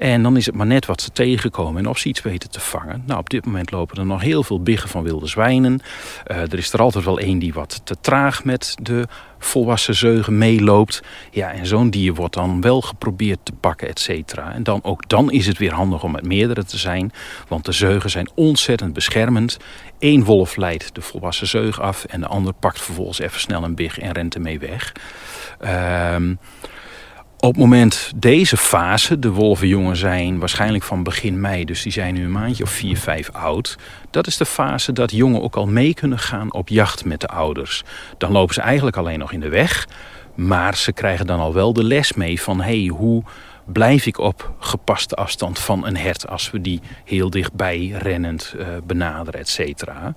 En 0.00 0.22
dan 0.22 0.36
is 0.36 0.46
het 0.46 0.54
maar 0.54 0.66
net 0.66 0.86
wat 0.86 1.00
ze 1.00 1.10
tegenkomen 1.10 1.82
en 1.82 1.88
of 1.88 1.98
ze 1.98 2.08
iets 2.08 2.22
weten 2.22 2.50
te 2.50 2.60
vangen. 2.60 3.02
Nou, 3.06 3.18
op 3.20 3.30
dit 3.30 3.44
moment 3.44 3.70
lopen 3.70 3.96
er 3.96 4.06
nog 4.06 4.20
heel 4.20 4.42
veel 4.42 4.62
biggen 4.62 4.88
van 4.88 5.02
wilde 5.02 5.26
zwijnen. 5.26 5.80
Uh, 6.26 6.36
er 6.36 6.58
is 6.58 6.72
er 6.72 6.80
altijd 6.80 7.04
wel 7.04 7.18
één 7.18 7.38
die 7.38 7.52
wat 7.52 7.80
te 7.84 7.96
traag 8.00 8.44
met 8.44 8.74
de 8.82 9.06
volwassen 9.38 9.94
zeugen 9.94 10.38
meeloopt. 10.38 11.02
Ja, 11.30 11.52
en 11.52 11.66
zo'n 11.66 11.90
dier 11.90 12.14
wordt 12.14 12.34
dan 12.34 12.60
wel 12.60 12.80
geprobeerd 12.80 13.38
te 13.42 13.52
pakken, 13.52 13.88
et 13.88 14.00
cetera. 14.00 14.52
En 14.52 14.62
dan, 14.62 14.84
ook 14.84 15.08
dan 15.08 15.30
is 15.30 15.46
het 15.46 15.58
weer 15.58 15.72
handig 15.72 16.02
om 16.02 16.12
met 16.12 16.26
meerdere 16.26 16.64
te 16.64 16.78
zijn. 16.78 17.12
Want 17.48 17.64
de 17.64 17.72
zeugen 17.72 18.10
zijn 18.10 18.30
ontzettend 18.34 18.92
beschermend. 18.92 19.56
Eén 19.98 20.24
wolf 20.24 20.56
leidt 20.56 20.94
de 20.94 21.00
volwassen 21.00 21.46
zeug 21.46 21.80
af 21.80 22.04
en 22.04 22.20
de 22.20 22.26
ander 22.26 22.52
pakt 22.52 22.82
vervolgens 22.82 23.18
even 23.18 23.40
snel 23.40 23.64
een 23.64 23.74
big 23.74 23.98
en 23.98 24.12
rent 24.12 24.34
ermee 24.34 24.58
weg. 24.58 24.92
Ehm... 25.58 26.34
Op 27.42 27.50
het 27.50 27.60
moment 27.60 28.12
deze 28.16 28.56
fase, 28.56 29.18
de 29.18 29.30
wolvenjongen 29.30 29.96
zijn 29.96 30.38
waarschijnlijk 30.38 30.84
van 30.84 31.02
begin 31.02 31.40
mei, 31.40 31.64
dus 31.64 31.82
die 31.82 31.92
zijn 31.92 32.14
nu 32.14 32.24
een 32.24 32.32
maandje 32.32 32.62
of 32.62 32.70
vier, 32.70 32.96
vijf 32.96 33.30
oud. 33.30 33.78
Dat 34.10 34.26
is 34.26 34.36
de 34.36 34.46
fase 34.46 34.92
dat 34.92 35.10
jongen 35.10 35.42
ook 35.42 35.56
al 35.56 35.66
mee 35.66 35.94
kunnen 35.94 36.18
gaan 36.18 36.52
op 36.52 36.68
jacht 36.68 37.04
met 37.04 37.20
de 37.20 37.26
ouders. 37.26 37.82
Dan 38.18 38.32
lopen 38.32 38.54
ze 38.54 38.60
eigenlijk 38.60 38.96
alleen 38.96 39.18
nog 39.18 39.32
in 39.32 39.40
de 39.40 39.48
weg, 39.48 39.88
maar 40.34 40.76
ze 40.76 40.92
krijgen 40.92 41.26
dan 41.26 41.40
al 41.40 41.54
wel 41.54 41.72
de 41.72 41.84
les 41.84 42.12
mee 42.12 42.40
van 42.40 42.60
hey, 42.60 42.90
hoe 42.92 43.22
blijf 43.72 44.06
ik 44.06 44.18
op 44.18 44.52
gepaste 44.58 45.14
afstand 45.14 45.58
van 45.58 45.86
een 45.86 45.96
hert 45.96 46.28
als 46.28 46.50
we 46.50 46.60
die 46.60 46.80
heel 47.04 47.30
dichtbij 47.30 47.94
rennend 47.98 48.54
uh, 48.56 48.66
benaderen, 48.84 49.40
et 49.40 49.48
cetera. 49.48 50.14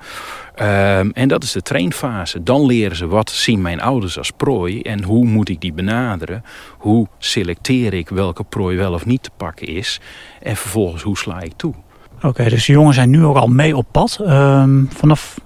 Um, 1.00 1.12
en 1.12 1.28
dat 1.28 1.44
is 1.44 1.52
de 1.52 1.62
trainfase. 1.62 2.44
Dan 2.44 2.66
leren 2.66 2.96
ze 2.96 3.08
wat 3.08 3.30
zien 3.30 3.62
mijn 3.62 3.82
ouders 3.82 4.18
als 4.18 4.32
prooi 4.32 4.82
en 4.82 5.04
hoe 5.04 5.26
moet 5.26 5.50
ik 5.50 5.62
die 5.62 5.74
benaderen. 5.74 6.44
Hoe 6.78 7.08
selecteer 7.18 7.94
ik 7.94 8.10
welke 8.10 8.44
prooi 8.44 8.78
wel 8.78 8.94
of 8.94 9.06
niet 9.06 9.24
te 9.24 9.30
pakken 9.38 9.68
is. 9.68 10.00
En 10.42 10.56
vervolgens 10.56 11.04
hoe 11.04 11.18
sla 11.18 11.42
ik 11.42 11.54
toe. 11.56 11.74
Oké, 12.22 12.50
dus 12.50 12.66
de 12.66 12.72
jongens 12.72 12.96
zijn 12.96 13.10
nu 13.10 13.26
ook 13.26 13.38
al 13.38 13.48
mee 13.48 13.78
op 13.78 13.86
pad. 13.92 14.18
Um, 14.22 14.90
vanaf 14.94 15.40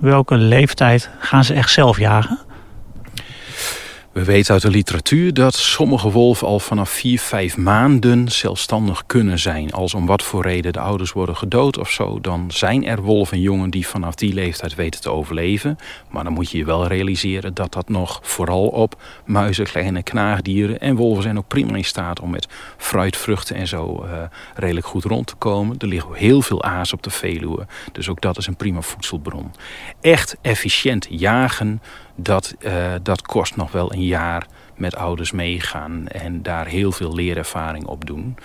welke 0.00 0.36
leeftijd 0.36 1.10
gaan 1.18 1.44
ze 1.44 1.54
echt 1.54 1.70
zelf 1.70 1.98
jagen? 1.98 2.38
We 4.14 4.24
weten 4.24 4.52
uit 4.52 4.62
de 4.62 4.70
literatuur 4.70 5.34
dat 5.34 5.54
sommige 5.54 6.10
wolven 6.10 6.46
al 6.46 6.60
vanaf 6.60 6.90
4, 6.90 7.18
5 7.18 7.56
maanden 7.56 8.28
zelfstandig 8.28 9.06
kunnen 9.06 9.38
zijn. 9.38 9.72
Als 9.72 9.94
om 9.94 10.06
wat 10.06 10.22
voor 10.22 10.42
reden 10.42 10.72
de 10.72 10.80
ouders 10.80 11.12
worden 11.12 11.36
gedood 11.36 11.78
of 11.78 11.90
zo, 11.90 12.20
dan 12.20 12.50
zijn 12.50 12.86
er 12.86 13.02
wolvenjongen 13.02 13.70
die 13.70 13.86
vanaf 13.86 14.14
die 14.14 14.34
leeftijd 14.34 14.74
weten 14.74 15.00
te 15.00 15.10
overleven. 15.10 15.78
Maar 16.10 16.24
dan 16.24 16.32
moet 16.32 16.50
je 16.50 16.58
je 16.58 16.64
wel 16.64 16.86
realiseren 16.86 17.54
dat 17.54 17.72
dat 17.72 17.88
nog 17.88 18.18
vooral 18.22 18.66
op 18.66 19.02
muizen, 19.24 19.64
kleine 19.64 20.02
knaagdieren 20.02 20.80
en 20.80 20.96
wolven 20.96 21.22
zijn 21.22 21.38
ook 21.38 21.48
prima 21.48 21.76
in 21.76 21.84
staat 21.84 22.20
om 22.20 22.30
met 22.30 22.48
fruit, 22.76 23.16
vruchten 23.16 23.56
en 23.56 23.68
zo 23.68 24.04
uh, 24.04 24.22
redelijk 24.54 24.86
goed 24.86 25.04
rond 25.04 25.26
te 25.26 25.34
komen. 25.34 25.78
Er 25.78 25.88
ligt 25.88 26.06
heel 26.12 26.42
veel 26.42 26.62
aas 26.62 26.92
op 26.92 27.02
de 27.02 27.10
Veluwe, 27.10 27.66
dus 27.92 28.08
ook 28.08 28.20
dat 28.20 28.38
is 28.38 28.46
een 28.46 28.56
prima 28.56 28.80
voedselbron. 28.80 29.52
Echt 30.00 30.36
efficiënt 30.42 31.06
jagen 31.10 31.80
dat, 32.14 32.54
uh, 32.58 32.94
dat 33.02 33.22
kost 33.22 33.56
nog 33.56 33.72
wel 33.72 33.92
een 33.92 34.04
jaar 34.04 34.46
met 34.76 34.96
ouders 34.96 35.32
meegaan 35.32 36.08
en 36.08 36.42
daar 36.42 36.66
heel 36.66 36.92
veel 36.92 37.14
leerervaring 37.14 37.86
op 37.86 38.06
doen. 38.06 38.36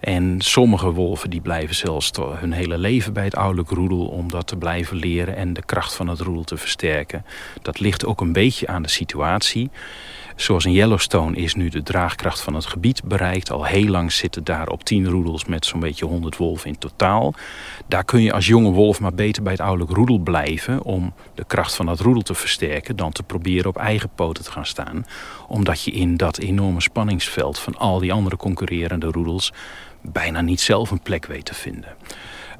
En 0.00 0.40
sommige 0.40 0.92
wolven 0.92 1.30
die 1.30 1.40
blijven 1.40 1.74
zelfs 1.74 2.10
hun 2.36 2.52
hele 2.52 2.78
leven 2.78 3.12
bij 3.12 3.24
het 3.24 3.36
ouderlijk 3.36 3.70
roedel 3.70 4.06
om 4.06 4.30
dat 4.30 4.46
te 4.46 4.56
blijven 4.56 4.96
leren 4.96 5.36
en 5.36 5.52
de 5.52 5.62
kracht 5.62 5.94
van 5.94 6.08
het 6.08 6.20
roedel 6.20 6.44
te 6.44 6.56
versterken. 6.56 7.24
Dat 7.62 7.80
ligt 7.80 8.04
ook 8.04 8.20
een 8.20 8.32
beetje 8.32 8.66
aan 8.66 8.82
de 8.82 8.88
situatie. 8.88 9.70
Zoals 10.36 10.64
in 10.64 10.72
Yellowstone 10.72 11.36
is 11.36 11.54
nu 11.54 11.68
de 11.68 11.82
draagkracht 11.82 12.40
van 12.40 12.54
het 12.54 12.66
gebied 12.66 13.04
bereikt. 13.04 13.50
Al 13.50 13.64
heel 13.64 13.86
lang 13.86 14.12
zitten 14.12 14.44
daar 14.44 14.68
op 14.68 14.84
tien 14.84 15.08
roedels 15.08 15.44
met 15.44 15.66
zo'n 15.66 15.80
beetje 15.80 16.04
100 16.04 16.36
wolven 16.36 16.68
in 16.68 16.78
totaal. 16.78 17.34
Daar 17.86 18.04
kun 18.04 18.22
je 18.22 18.32
als 18.32 18.46
jonge 18.46 18.70
wolf 18.70 19.00
maar 19.00 19.14
beter 19.14 19.42
bij 19.42 19.52
het 19.52 19.60
ouderlijk 19.60 19.96
roedel 19.96 20.18
blijven... 20.18 20.82
om 20.82 21.14
de 21.34 21.44
kracht 21.46 21.74
van 21.74 21.86
dat 21.86 22.00
roedel 22.00 22.22
te 22.22 22.34
versterken... 22.34 22.96
dan 22.96 23.12
te 23.12 23.22
proberen 23.22 23.68
op 23.68 23.76
eigen 23.76 24.10
poten 24.14 24.44
te 24.44 24.50
gaan 24.50 24.66
staan. 24.66 25.06
Omdat 25.48 25.82
je 25.82 25.90
in 25.90 26.16
dat 26.16 26.38
enorme 26.38 26.80
spanningsveld 26.80 27.58
van 27.58 27.76
al 27.76 27.98
die 27.98 28.12
andere 28.12 28.36
concurrerende 28.36 29.06
roedels... 29.06 29.52
bijna 30.00 30.40
niet 30.40 30.60
zelf 30.60 30.90
een 30.90 31.02
plek 31.02 31.26
weet 31.26 31.44
te 31.44 31.54
vinden. 31.54 31.96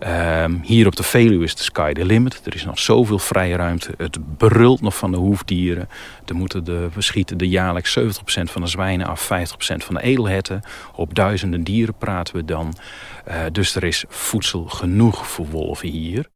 Um, 0.06 0.61
hier 0.62 0.87
op 0.87 0.96
de 0.96 1.02
Veluwe 1.02 1.44
is 1.44 1.54
de 1.54 1.62
sky 1.62 1.92
the 1.92 2.04
limit. 2.04 2.40
Er 2.44 2.54
is 2.54 2.64
nog 2.64 2.78
zoveel 2.78 3.18
vrije 3.18 3.56
ruimte. 3.56 3.94
Het 3.96 4.37
brult 4.37 4.80
nog 4.80 4.96
van 4.96 5.11
de 5.11 5.16
hoefdieren. 5.16 5.88
Er 6.26 6.34
moeten 6.34 6.64
de, 6.64 6.88
we 6.94 7.02
schieten 7.02 7.38
de 7.38 7.49
jaarlijks 7.49 7.99
70% 7.99 8.02
van 8.25 8.62
de 8.62 8.68
zwijnen 8.68 9.06
af, 9.06 9.25
50% 9.25 9.26
van 9.76 9.94
de 9.94 10.02
edelherten. 10.02 10.62
Op 10.94 11.14
duizenden 11.14 11.64
dieren 11.64 11.94
praten 11.94 12.37
we 12.37 12.44
dan. 12.44 12.75
Uh, 13.28 13.34
dus 13.52 13.75
er 13.75 13.84
is 13.84 14.04
voedsel 14.08 14.64
genoeg 14.64 15.28
voor 15.28 15.46
wolven 15.46 15.88
hier. 15.88 16.26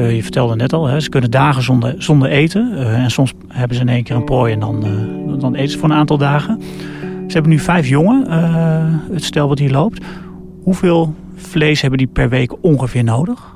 Uh, 0.00 0.14
je 0.14 0.22
vertelde 0.22 0.56
net 0.56 0.72
al, 0.72 0.86
hè, 0.86 1.00
ze 1.00 1.08
kunnen 1.08 1.30
dagen 1.30 1.62
zonder, 1.62 1.94
zonder 1.98 2.28
eten. 2.28 2.72
Uh, 2.74 3.02
en 3.02 3.10
soms 3.10 3.32
hebben 3.48 3.76
ze 3.76 3.82
in 3.82 3.88
één 3.88 4.02
keer 4.02 4.16
een 4.16 4.24
prooi 4.24 4.52
en 4.52 4.60
dan, 4.60 4.86
uh, 4.86 5.40
dan 5.40 5.54
eten 5.54 5.70
ze 5.70 5.78
voor 5.78 5.90
een 5.90 5.96
aantal 5.96 6.18
dagen. 6.18 6.60
Ze 7.00 7.36
hebben 7.36 7.50
nu 7.50 7.58
vijf 7.58 7.88
jongen, 7.88 8.30
het 9.12 9.24
stel 9.24 9.48
wat 9.48 9.58
hier 9.58 9.70
loopt. 9.70 10.04
Hoeveel 10.62 11.14
vlees 11.34 11.80
hebben 11.80 11.98
die 11.98 12.06
per 12.06 12.28
week 12.28 12.52
ongeveer 12.64 13.04
nodig? 13.04 13.54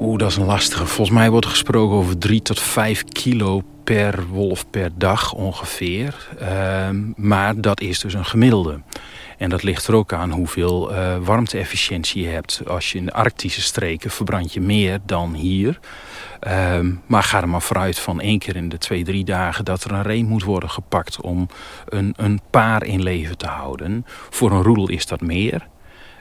Oeh, 0.00 0.18
dat 0.18 0.30
is 0.30 0.36
een 0.36 0.44
lastige. 0.44 0.86
Volgens 0.86 1.16
mij 1.16 1.30
wordt 1.30 1.44
er 1.44 1.50
gesproken 1.50 1.96
over 1.96 2.18
drie 2.18 2.42
tot 2.42 2.60
vijf 2.60 3.04
kilo 3.04 3.62
per 3.84 4.26
wolf 4.30 4.70
per 4.70 4.90
dag 4.96 5.34
ongeveer. 5.34 6.28
Ehm, 6.38 6.96
maar 7.16 7.60
dat 7.60 7.80
is 7.80 8.00
dus 8.00 8.14
een 8.14 8.24
gemiddelde. 8.24 8.80
En 9.38 9.48
dat 9.48 9.62
ligt 9.62 9.86
er 9.86 9.94
ook 9.94 10.12
aan 10.12 10.30
hoeveel 10.30 10.92
uh, 10.92 11.16
warmte-efficiëntie 11.16 12.22
je 12.22 12.28
hebt. 12.28 12.62
Als 12.66 12.92
je 12.92 12.98
in 12.98 13.04
de 13.04 13.12
arctische 13.12 13.60
streken 13.60 14.10
verbrand 14.10 14.52
je 14.52 14.60
meer 14.60 14.98
dan 15.06 15.34
hier. 15.34 15.78
Um, 16.74 17.02
maar 17.06 17.22
ga 17.22 17.40
er 17.40 17.48
maar 17.48 17.62
vooruit 17.62 17.98
van 17.98 18.20
één 18.20 18.38
keer 18.38 18.56
in 18.56 18.68
de 18.68 18.78
twee, 18.78 19.04
drie 19.04 19.24
dagen... 19.24 19.64
dat 19.64 19.84
er 19.84 19.92
een 19.92 20.02
reen 20.02 20.26
moet 20.26 20.42
worden 20.42 20.70
gepakt 20.70 21.20
om 21.20 21.48
een, 21.88 22.14
een 22.16 22.40
paar 22.50 22.84
in 22.84 23.02
leven 23.02 23.38
te 23.38 23.46
houden. 23.46 24.06
Voor 24.30 24.50
een 24.50 24.62
roedel 24.62 24.88
is 24.88 25.06
dat 25.06 25.20
meer. 25.20 25.66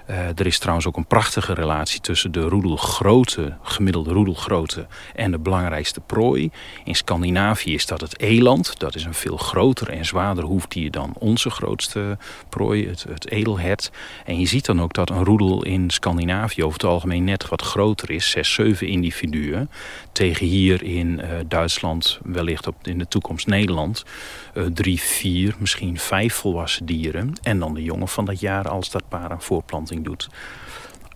Uh, 0.10 0.40
er 0.40 0.46
is 0.46 0.60
trouwens 0.60 0.88
ook 0.88 0.98
een 0.98 1.06
prachtige 1.06 1.54
relatie 1.54 2.02
tussen 2.02 2.32
de 2.32 2.42
roedelgrootte, 2.42 3.54
gemiddelde 3.62 4.14
roedelgrootte 4.14 4.88
en 5.16 5.32
de 5.32 5.40
belangrijkste 5.40 6.00
prooi. 6.00 6.52
In 6.84 6.96
Scandinavië 6.96 7.74
is 7.74 7.86
dat 7.86 8.02
het 8.02 8.20
eland. 8.20 8.80
Dat 8.80 8.96
is 8.96 9.06
een 9.06 9.14
veel 9.14 9.38
groter 9.38 9.90
en 9.90 10.06
zwaarder 10.06 10.44
hoefdier 10.44 10.92
dan 10.92 11.14
onze 11.20 11.50
grootste 11.50 12.18
prooi, 12.50 12.88
het, 12.88 13.06
het 13.10 13.30
edelhert. 13.30 13.92
En 14.26 14.40
je 14.40 14.46
ziet 14.46 14.66
dan 14.66 14.82
ook 14.82 14.94
dat 14.94 15.10
een 15.10 15.24
roedel 15.24 15.64
in 15.64 15.90
Scandinavië 15.90 16.64
over 16.64 16.80
het 16.80 16.90
algemeen 16.90 17.24
net 17.24 17.50
wat 17.50 17.62
groter 17.62 18.10
is. 18.10 18.30
Zes, 18.30 18.54
zeven 18.54 18.88
individuen. 18.88 19.70
Tegen 20.12 20.46
hier 20.46 20.84
in 20.84 21.08
uh, 21.08 21.30
Duitsland, 21.48 22.20
wellicht 22.24 22.68
op, 22.68 22.76
in 22.82 22.98
de 22.98 23.08
toekomst 23.08 23.48
Nederland, 23.48 24.06
uh, 24.54 24.66
drie, 24.66 25.02
vier, 25.02 25.56
misschien 25.60 26.00
vijf 26.00 26.34
volwassen 26.34 26.86
dieren. 26.86 27.34
En 27.42 27.60
dan 27.60 27.74
de 27.74 27.84
jongen 27.84 28.08
van 28.08 28.26
dat 28.26 28.40
jaar 28.40 28.70
als 28.70 28.90
dat 28.90 29.10
paar 29.10 29.30
aan 29.30 29.42
voorplanting 29.42 29.97
doet. 30.04 30.30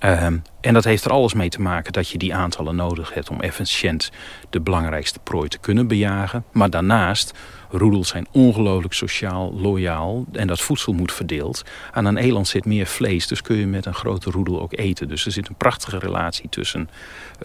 Um, 0.06 0.42
en 0.62 0.74
dat 0.74 0.84
heeft 0.84 1.06
er 1.06 1.12
alles 1.12 1.34
mee 1.34 1.50
te 1.50 1.62
maken 1.62 1.94
dat 1.94 2.10
je 2.10 2.18
die 2.18 2.36
aantallen 2.36 2.76
nodig 2.76 3.14
hebt 3.14 3.30
om 3.30 3.42
efficiënt 3.42 4.12
de 4.50 4.62
belangrijkste 4.62 5.20
prooi 5.20 5.50
te 5.50 5.58
kunnen 5.58 5.88
bejagen. 5.88 6.44
Maar 6.52 6.70
daarnaast, 6.70 7.34
roedels 7.70 8.08
zijn 8.08 8.28
ongelooflijk 8.32 8.94
sociaal, 8.94 9.54
loyaal 9.54 10.26
en 10.32 10.48
dat 10.48 10.62
voedsel 10.62 10.94
moet 10.94 11.12
verdeeld. 11.12 11.64
Aan 11.92 12.06
een 12.06 12.18
eland 12.18 12.48
zit 12.48 12.66
meer 12.66 12.86
vlees, 12.86 13.28
dus 13.28 13.42
kun 13.42 13.56
je 13.56 13.68
met 13.68 13.86
een 13.86 13.94
grote 13.94 14.32
roedel 14.32 14.62
ook 14.62 14.78
eten. 14.78 15.08
Dus 15.08 15.26
er 15.26 15.32
zit 15.32 15.48
een 15.48 15.56
prachtige 15.56 16.00
relatie 16.00 16.50
tussen 16.50 16.90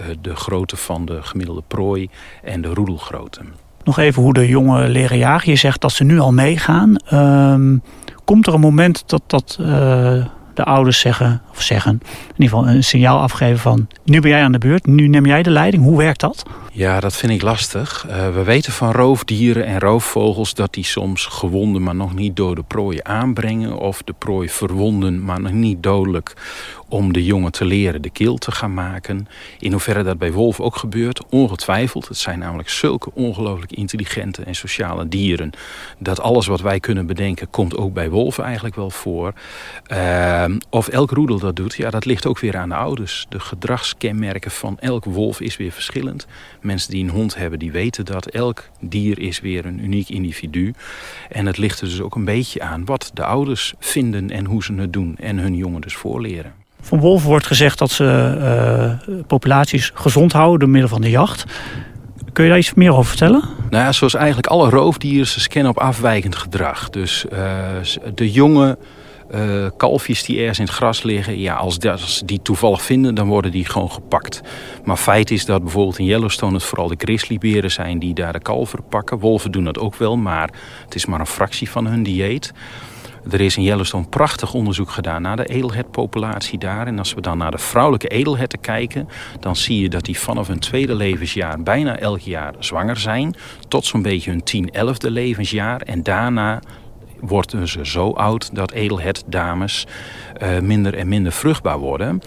uh, 0.01 0.07
de 0.21 0.37
grootte 0.37 0.77
van 0.77 1.05
de 1.05 1.23
gemiddelde 1.23 1.63
prooi 1.69 2.11
en 2.43 2.61
de 2.61 2.75
roedelgrootte. 2.75 3.41
Nog 3.85 3.99
even 3.99 4.23
hoe 4.23 4.33
de 4.33 4.49
jongen 4.49 4.89
leren 4.89 5.19
jagen. 5.19 5.51
Je 5.51 5.57
zegt 5.57 5.81
dat 5.81 5.93
ze 5.93 6.05
nu 6.05 6.19
al 6.19 6.33
meegaan. 6.33 6.97
Um, 7.13 7.83
komt 8.25 8.47
er 8.47 8.55
een 8.55 8.61
moment 8.61 9.09
dat 9.09 9.23
dat... 9.27 9.59
Uh 9.61 10.27
de 10.57 10.65
ouders 10.65 10.99
zeggen, 10.99 11.43
of 11.51 11.63
zeggen, 11.63 11.93
in 12.03 12.33
ieder 12.37 12.57
geval 12.57 12.75
een 12.75 12.85
signaal 12.85 13.21
afgeven 13.21 13.59
van 13.59 13.89
nu 14.05 14.21
ben 14.21 14.31
jij 14.31 14.43
aan 14.43 14.53
de 14.53 14.59
beurt, 14.59 14.87
nu 14.87 15.09
neem 15.09 15.27
jij 15.27 15.43
de 15.43 15.51
leiding. 15.51 15.83
Hoe 15.83 15.99
werkt 15.99 16.21
dat? 16.21 16.43
Ja, 16.77 17.01
dat 17.01 17.17
vind 17.17 17.33
ik 17.33 17.43
lastig. 17.43 18.07
Uh, 18.09 18.35
we 18.35 18.43
weten 18.43 18.73
van 18.73 18.93
roofdieren 18.93 19.67
en 19.67 19.81
roofvogels 19.81 20.55
dat 20.55 20.75
die 20.75 20.85
soms 20.85 21.27
gewonden, 21.27 21.83
maar 21.83 21.95
nog 21.95 22.15
niet 22.15 22.37
door 22.37 22.55
de 22.55 22.63
prooi 22.63 22.99
aanbrengen. 23.03 23.79
Of 23.79 24.03
de 24.03 24.13
prooi 24.13 24.49
verwonden, 24.49 25.25
maar 25.25 25.41
nog 25.41 25.53
niet 25.53 25.83
dodelijk 25.83 26.35
om 26.89 27.13
de 27.13 27.25
jongen 27.25 27.53
te 27.53 27.65
leren 27.65 28.03
de 28.03 28.11
keel 28.11 28.37
te 28.37 28.53
gaan 28.53 28.75
maken. 28.75 29.29
In 29.59 29.71
hoeverre 29.73 30.03
dat 30.03 30.19
bij 30.19 30.33
wolven 30.33 30.65
ook 30.65 30.77
gebeurt, 30.77 31.27
ongetwijfeld. 31.31 32.09
Het 32.09 32.17
zijn 32.17 32.39
namelijk 32.39 32.69
zulke 32.69 33.11
ongelooflijk 33.15 33.73
intelligente 33.73 34.43
en 34.43 34.55
sociale 34.55 35.09
dieren... 35.09 35.51
dat 35.99 36.21
alles 36.21 36.47
wat 36.47 36.61
wij 36.61 36.81
kunnen 36.81 37.07
bedenken, 37.07 37.51
komt 37.51 37.77
ook 37.77 37.93
bij 37.93 38.11
wolven 38.11 38.45
eigenlijk 38.45 38.75
wel 38.75 38.91
voor. 38.91 39.33
Uh, 39.93 40.45
of 40.71 40.89
elk 40.89 41.11
roedel 41.11 41.39
dat 41.39 41.57
doet, 41.57 41.75
ja, 41.75 41.91
dat 41.91 42.05
ligt 42.05 42.27
ook 42.27 42.39
weer 42.39 42.57
aan 42.57 42.69
de 42.69 42.75
ouders. 42.75 43.27
De 43.29 43.41
gedragskenmerken 43.41 44.51
van 44.51 44.79
elk 44.79 45.05
wolf 45.05 45.41
is 45.41 45.57
weer 45.57 45.73
verschillend. 45.73 46.27
Mensen 46.67 46.91
die 46.91 47.05
een 47.05 47.11
hond 47.11 47.37
hebben, 47.37 47.59
die 47.59 47.73
weten 47.73 48.05
dat. 48.05 48.27
Elk 48.27 48.69
dier 48.81 49.19
is 49.19 49.41
weer 49.41 49.67
een 49.67 49.85
uniek 49.85 50.09
individu. 50.09 50.75
En 51.31 51.47
het 51.47 51.59
ligt 51.59 51.81
er 51.81 51.89
dus 51.89 52.01
ook 52.01 52.15
een 52.15 52.25
beetje 52.25 52.63
aan 52.63 52.85
wat 52.85 53.11
de 53.15 53.25
ouders 53.25 53.75
vinden 53.79 54.31
en 54.31 54.45
hoe 54.45 54.65
ze 54.65 54.75
het 54.75 54.93
doen. 54.93 55.17
En 55.19 55.39
hun 55.39 55.57
jongen 55.57 55.81
dus 55.81 55.95
voorleren. 55.95 56.53
Van 56.81 57.01
wolven 57.01 57.29
wordt 57.29 57.47
gezegd 57.47 57.79
dat 57.79 57.91
ze 57.91 58.05
uh, 59.09 59.17
populaties 59.27 59.91
gezond 59.95 60.33
houden 60.33 60.59
door 60.59 60.69
middel 60.69 60.89
van 60.89 61.01
de 61.01 61.11
jacht. 61.11 61.45
Kun 62.33 62.45
je 62.45 62.51
daar 62.51 62.59
iets 62.59 62.75
meer 62.75 62.93
over 62.93 63.05
vertellen? 63.05 63.43
Nou 63.71 63.85
ja, 63.85 63.93
zoals 63.93 64.15
eigenlijk 64.15 64.47
alle 64.47 64.71
roofdieren, 64.71 65.27
ze 65.27 65.41
scannen 65.41 65.71
op 65.71 65.79
afwijkend 65.79 66.37
gedrag. 66.37 66.91
Dus 66.91 67.25
uh, 67.33 67.39
de 68.15 68.31
jongen 68.31 68.79
uh, 69.35 69.67
kalfjes 69.77 70.25
die 70.25 70.39
ergens 70.39 70.59
in 70.59 70.65
het 70.65 70.75
gras 70.75 71.03
liggen. 71.03 71.39
Ja, 71.39 71.55
als, 71.55 71.81
als 71.81 72.23
die 72.25 72.43
toevallig 72.43 72.83
vinden, 72.83 73.15
dan 73.15 73.29
worden 73.29 73.51
die 73.51 73.65
gewoon 73.65 73.91
gepakt. 73.91 74.41
Maar 74.85 74.97
feit 74.97 75.31
is 75.31 75.45
dat 75.45 75.63
bijvoorbeeld 75.63 75.99
in 75.99 76.05
Yellowstone 76.05 76.55
het 76.55 76.63
vooral 76.63 76.89
de 76.89 76.97
grizzlyberen 76.99 77.71
zijn 77.71 77.99
die 77.99 78.15
daar 78.15 78.33
de 78.33 78.41
kalveren 78.41 78.85
pakken. 78.89 79.19
Wolven 79.19 79.53
doen 79.53 79.65
dat 79.65 79.79
ook 79.79 79.97
wel, 79.97 80.17
maar 80.17 80.51
het 80.85 80.95
is 80.95 81.07
maar 81.07 81.21
een 81.21 81.27
fractie 81.27 81.71
van 81.71 81.87
hun 81.87 82.03
dieet. 82.03 82.53
Er 83.31 83.41
is 83.41 83.57
in 83.57 83.63
Yellowstone 83.63 84.07
prachtig 84.07 84.55
onderzoek 84.55 84.91
gedaan 84.91 85.23
naar 85.23 85.37
de 85.37 85.45
edelhertpopulatie 85.45 86.59
daar. 86.59 86.87
En 86.87 86.99
als 86.99 87.15
we 87.15 87.21
dan 87.21 87.39
naar 87.39 87.51
de 87.51 87.59
vrouwelijke 87.59 88.09
edelherten 88.09 88.61
kijken... 88.61 89.09
dan 89.41 89.57
zie 89.57 89.81
je 89.81 89.89
dat 89.89 90.05
die 90.05 90.19
vanaf 90.19 90.47
hun 90.47 90.59
tweede 90.59 90.95
levensjaar 90.95 91.63
bijna 91.63 91.99
elk 91.99 92.21
jaar 92.21 92.55
zwanger 92.59 92.97
zijn... 92.97 93.35
tot 93.69 93.85
zo'n 93.85 94.03
beetje 94.03 94.31
hun 94.31 94.43
tien, 94.43 94.71
elfde 94.71 95.11
levensjaar. 95.11 95.81
En 95.81 96.03
daarna 96.03 96.63
worden 97.21 97.69
ze 97.69 97.87
zo 97.87 98.11
oud 98.11 98.55
dat 98.55 98.73
edelhertdames 98.73 99.87
uh, 100.43 100.59
minder 100.59 100.95
en 100.95 101.09
minder 101.09 101.33
vruchtbaar 101.33 101.79
worden. 101.79 102.21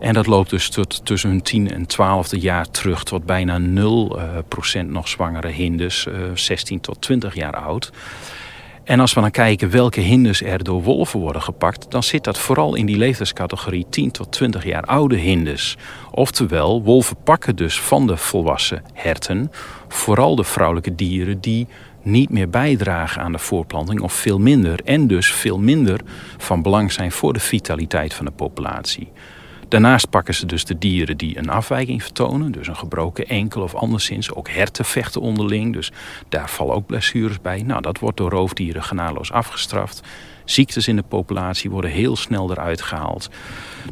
En 0.00 0.14
dat 0.14 0.26
loopt 0.26 0.50
dus 0.50 0.68
tot 0.68 1.04
tussen 1.04 1.30
hun 1.30 1.42
10 1.42 1.70
en 1.72 1.86
12e 1.86 2.40
jaar 2.40 2.70
terug 2.70 3.04
tot 3.04 3.26
bijna 3.26 3.60
0% 3.60 3.62
uh, 3.62 4.82
nog 4.86 5.08
zwangere 5.08 5.48
hindes, 5.48 6.06
uh, 6.06 6.14
16 6.34 6.80
tot 6.80 7.00
20 7.00 7.34
jaar 7.34 7.56
oud. 7.56 7.92
En 8.86 9.00
als 9.00 9.14
we 9.14 9.20
dan 9.20 9.30
kijken 9.30 9.70
welke 9.70 10.00
hinders 10.00 10.42
er 10.42 10.64
door 10.64 10.82
wolven 10.82 11.20
worden 11.20 11.42
gepakt, 11.42 11.90
dan 11.90 12.02
zit 12.02 12.24
dat 12.24 12.38
vooral 12.38 12.74
in 12.74 12.86
die 12.86 12.96
leeftijdscategorie 12.96 13.86
10 13.90 14.10
tot 14.10 14.32
20 14.32 14.64
jaar 14.64 14.82
oude 14.82 15.16
hinders. 15.16 15.76
Oftewel, 16.10 16.82
wolven 16.82 17.16
pakken 17.24 17.56
dus 17.56 17.80
van 17.80 18.06
de 18.06 18.16
volwassen 18.16 18.82
herten 18.92 19.52
vooral 19.88 20.36
de 20.36 20.44
vrouwelijke 20.44 20.94
dieren 20.94 21.40
die 21.40 21.66
niet 22.06 22.30
meer 22.30 22.50
bijdragen 22.50 23.22
aan 23.22 23.32
de 23.32 23.38
voorplanting 23.38 24.00
of 24.00 24.12
veel 24.12 24.38
minder 24.38 24.80
en 24.84 25.06
dus 25.06 25.32
veel 25.32 25.58
minder 25.58 26.00
van 26.36 26.62
belang 26.62 26.92
zijn 26.92 27.12
voor 27.12 27.32
de 27.32 27.40
vitaliteit 27.40 28.14
van 28.14 28.24
de 28.24 28.30
populatie. 28.30 29.12
Daarnaast 29.68 30.10
pakken 30.10 30.34
ze 30.34 30.46
dus 30.46 30.64
de 30.64 30.78
dieren 30.78 31.16
die 31.16 31.38
een 31.38 31.48
afwijking 31.48 32.02
vertonen, 32.02 32.52
dus 32.52 32.68
een 32.68 32.76
gebroken 32.76 33.26
enkel 33.26 33.62
of 33.62 33.74
anderszins. 33.74 34.34
Ook 34.34 34.48
herten 34.48 34.84
vechten 34.84 35.20
onderling, 35.20 35.72
dus 35.72 35.92
daar 36.28 36.50
vallen 36.50 36.74
ook 36.74 36.86
blessures 36.86 37.40
bij. 37.40 37.62
Nou, 37.62 37.82
dat 37.82 37.98
wordt 37.98 38.16
door 38.16 38.30
roofdieren 38.30 38.82
genadeloos 38.82 39.32
afgestraft. 39.32 40.02
Ziektes 40.46 40.88
in 40.88 40.96
de 40.96 41.02
populatie 41.02 41.70
worden 41.70 41.90
heel 41.90 42.16
snel 42.16 42.50
eruit 42.50 42.82
gehaald. 42.82 43.28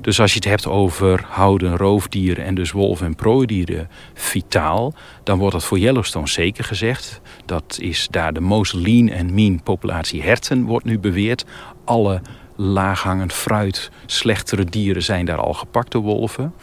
Dus 0.01 0.21
als 0.21 0.31
je 0.31 0.37
het 0.37 0.49
hebt 0.49 0.67
over 0.67 1.25
houden 1.29 1.77
roofdieren 1.77 2.45
en 2.45 2.55
dus 2.55 2.73
wolven 2.73 3.07
en 3.07 3.15
prooidieren 3.15 3.89
vitaal, 4.15 4.95
dan 5.25 5.39
wordt 5.39 5.53
dat 5.53 5.65
voor 5.65 5.79
Yellowstone 5.79 6.29
zeker 6.29 6.65
gezegd. 6.65 7.21
Dat 7.47 7.79
is 7.81 8.09
daar 8.11 8.33
de 8.33 8.41
most 8.41 8.73
lean 8.73 9.09
en 9.09 9.35
mean 9.35 9.63
populatie 9.63 10.23
herten, 10.23 10.65
wordt 10.65 10.85
nu 10.85 10.99
beweerd. 10.99 11.45
Alle 11.85 12.21
laaghangend 12.57 13.33
fruit, 13.33 13.91
slechtere 14.07 14.65
dieren 14.65 15.03
zijn 15.03 15.25
daar 15.25 15.41
al 15.41 15.55
gepakt 15.55 15.93
door 15.93 16.03
wolven. 16.03 16.55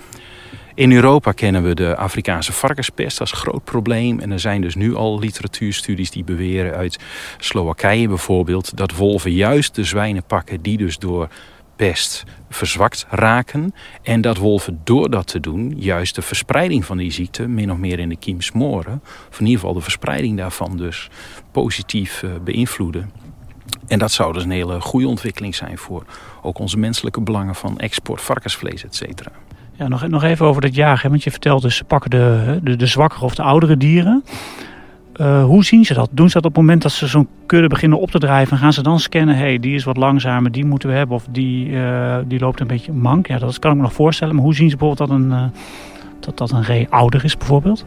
In 0.75 0.91
Europa 0.91 1.31
kennen 1.31 1.63
we 1.63 1.75
de 1.75 1.95
Afrikaanse 1.95 2.53
varkenspest 2.53 3.19
als 3.19 3.31
groot 3.31 3.63
probleem. 3.63 4.19
En 4.19 4.31
er 4.31 4.39
zijn 4.39 4.61
dus 4.61 4.75
nu 4.75 4.95
al 4.95 5.19
literatuurstudies 5.19 6.11
die 6.11 6.23
beweren 6.23 6.75
uit 6.75 6.99
Slowakije 7.37 8.07
bijvoorbeeld... 8.07 8.77
dat 8.77 8.95
wolven 8.95 9.31
juist 9.31 9.75
de 9.75 9.83
zwijnen 9.83 10.23
pakken 10.23 10.61
die 10.61 10.77
dus 10.77 10.97
door 10.97 11.27
pest 11.75 12.23
verzwakt 12.49 13.05
raken. 13.09 13.73
En 14.01 14.21
dat 14.21 14.37
wolven 14.37 14.81
door 14.83 15.09
dat 15.09 15.27
te 15.27 15.39
doen 15.39 15.73
juist 15.77 16.15
de 16.15 16.21
verspreiding 16.21 16.85
van 16.85 16.97
die 16.97 17.11
ziekte 17.11 17.47
min 17.47 17.71
of 17.71 17.77
meer 17.77 17.99
in 17.99 18.09
de 18.09 18.17
kiem 18.17 18.41
smoren. 18.41 19.01
Of 19.29 19.39
in 19.39 19.45
ieder 19.45 19.59
geval 19.59 19.73
de 19.75 19.81
verspreiding 19.81 20.37
daarvan 20.37 20.77
dus 20.77 21.09
positief 21.51 22.23
eh, 22.23 22.29
beïnvloeden. 22.43 23.11
En 23.87 23.99
dat 23.99 24.11
zou 24.11 24.33
dus 24.33 24.43
een 24.43 24.51
hele 24.51 24.81
goede 24.81 25.07
ontwikkeling 25.07 25.55
zijn 25.55 25.77
voor 25.77 26.05
ook 26.41 26.59
onze 26.59 26.77
menselijke 26.77 27.21
belangen 27.21 27.55
van 27.55 27.79
export, 27.79 28.21
varkensvlees, 28.21 28.83
et 28.83 28.95
cetera. 28.95 29.31
Ja, 29.81 29.87
nog, 29.87 30.07
nog 30.07 30.23
even 30.23 30.45
over 30.45 30.61
dat 30.61 30.75
jagen. 30.75 31.09
Want 31.09 31.23
je 31.23 31.31
vertelt 31.31 31.61
dus, 31.61 31.75
ze 31.75 31.83
pakken 31.83 32.09
de, 32.09 32.59
de, 32.63 32.75
de 32.75 32.85
zwakkere 32.85 33.25
of 33.25 33.35
de 33.35 33.41
oudere 33.41 33.77
dieren. 33.77 34.23
Uh, 35.15 35.43
hoe 35.43 35.63
zien 35.63 35.85
ze 35.85 35.93
dat? 35.93 36.09
Doen 36.11 36.27
ze 36.27 36.33
dat 36.33 36.45
op 36.45 36.51
het 36.51 36.61
moment 36.61 36.81
dat 36.81 36.91
ze 36.91 37.07
zo'n 37.07 37.27
kudde 37.45 37.67
beginnen 37.67 37.99
op 37.99 38.11
te 38.11 38.19
drijven? 38.19 38.57
Gaan 38.57 38.73
ze 38.73 38.83
dan 38.83 38.99
scannen, 38.99 39.35
hey, 39.35 39.59
die 39.59 39.75
is 39.75 39.83
wat 39.83 39.97
langzamer, 39.97 40.51
die 40.51 40.65
moeten 40.65 40.89
we 40.89 40.95
hebben. 40.95 41.15
Of 41.15 41.25
die, 41.31 41.67
uh, 41.69 42.17
die 42.25 42.39
loopt 42.39 42.59
een 42.59 42.67
beetje 42.67 42.93
mank. 42.93 43.27
Ja, 43.27 43.37
dat 43.37 43.59
kan 43.59 43.71
ik 43.71 43.77
me 43.77 43.83
nog 43.83 43.93
voorstellen. 43.93 44.35
Maar 44.35 44.43
hoe 44.43 44.55
zien 44.55 44.69
ze 44.69 44.77
bijvoorbeeld 44.77 45.09
dat 45.09 45.19
een, 45.19 45.29
uh, 45.31 45.43
dat, 46.19 46.37
dat 46.37 46.51
een 46.51 46.63
ree 46.63 46.87
ouder 46.89 47.23
is 47.23 47.37
bijvoorbeeld? 47.37 47.85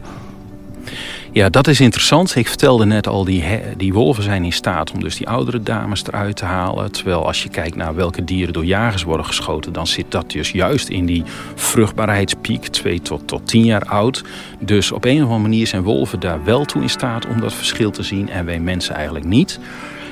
Ja, 1.35 1.49
dat 1.49 1.67
is 1.67 1.79
interessant. 1.79 2.35
Ik 2.35 2.47
vertelde 2.47 2.85
net 2.85 3.07
al, 3.07 3.23
die, 3.23 3.43
die 3.77 3.93
wolven 3.93 4.23
zijn 4.23 4.43
in 4.43 4.51
staat 4.51 4.91
om 4.91 4.99
dus 4.99 5.15
die 5.15 5.27
oudere 5.27 5.63
dames 5.63 6.03
eruit 6.07 6.35
te 6.35 6.45
halen. 6.45 6.91
Terwijl 6.91 7.25
als 7.25 7.43
je 7.43 7.49
kijkt 7.49 7.75
naar 7.75 7.95
welke 7.95 8.23
dieren 8.23 8.53
door 8.53 8.65
jagers 8.65 9.03
worden 9.03 9.25
geschoten... 9.25 9.73
dan 9.73 9.87
zit 9.87 10.11
dat 10.11 10.31
dus 10.31 10.51
juist 10.51 10.89
in 10.89 11.05
die 11.05 11.23
vruchtbaarheidspiek, 11.55 12.67
2 12.67 13.01
tot, 13.01 13.27
tot 13.27 13.47
10 13.47 13.65
jaar 13.65 13.85
oud. 13.85 14.23
Dus 14.59 14.91
op 14.91 15.05
een 15.05 15.17
of 15.17 15.23
andere 15.23 15.39
manier 15.39 15.67
zijn 15.67 15.83
wolven 15.83 16.19
daar 16.19 16.43
wel 16.43 16.65
toe 16.65 16.81
in 16.81 16.89
staat 16.89 17.27
om 17.27 17.39
dat 17.41 17.53
verschil 17.53 17.91
te 17.91 18.03
zien... 18.03 18.29
en 18.29 18.45
wij 18.45 18.59
mensen 18.59 18.95
eigenlijk 18.95 19.25
niet. 19.25 19.59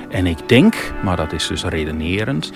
En 0.09 0.25
ik 0.25 0.49
denk, 0.49 0.93
maar 1.03 1.17
dat 1.17 1.33
is 1.33 1.47
dus 1.47 1.63
redenerend 1.63 2.51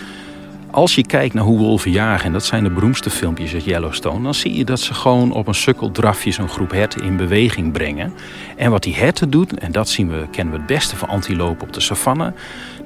als 0.72 0.96
je 0.96 1.06
kijkt 1.06 1.34
naar 1.34 1.44
hoe 1.44 1.58
wolven 1.58 1.92
jagen, 1.92 2.26
en 2.26 2.32
dat 2.32 2.46
zijn 2.46 2.64
de 2.64 2.70
beroemdste 2.70 3.10
filmpjes 3.10 3.54
uit 3.54 3.64
Yellowstone, 3.64 4.24
dan 4.24 4.34
zie 4.34 4.58
je 4.58 4.66
dat 4.66 4.80
ze 4.80 4.94
gewoon 4.94 5.32
op 5.32 5.48
een 5.48 5.56
sukkeldrafje 5.56 6.32
zo'n 6.32 6.50
groep 6.50 6.72
herten 6.72 7.04
in 7.04 7.18
beweging 7.18 7.72
brengen. 7.72 8.14
En 8.56 8.72
wat 8.72 8.84
die 8.84 8.96
herten 8.96 9.30
doen, 9.30 9.50
en 9.50 9.72
dat 9.72 9.90
zien 9.90 10.10
we, 10.10 10.28
kennen 10.32 10.54
we 10.54 10.60
het 10.60 10.68
beste 10.68 10.96
van 10.96 11.10
antilopen 11.10 11.68
op 11.68 11.74
de 11.74 11.82
savanne, 11.82 12.34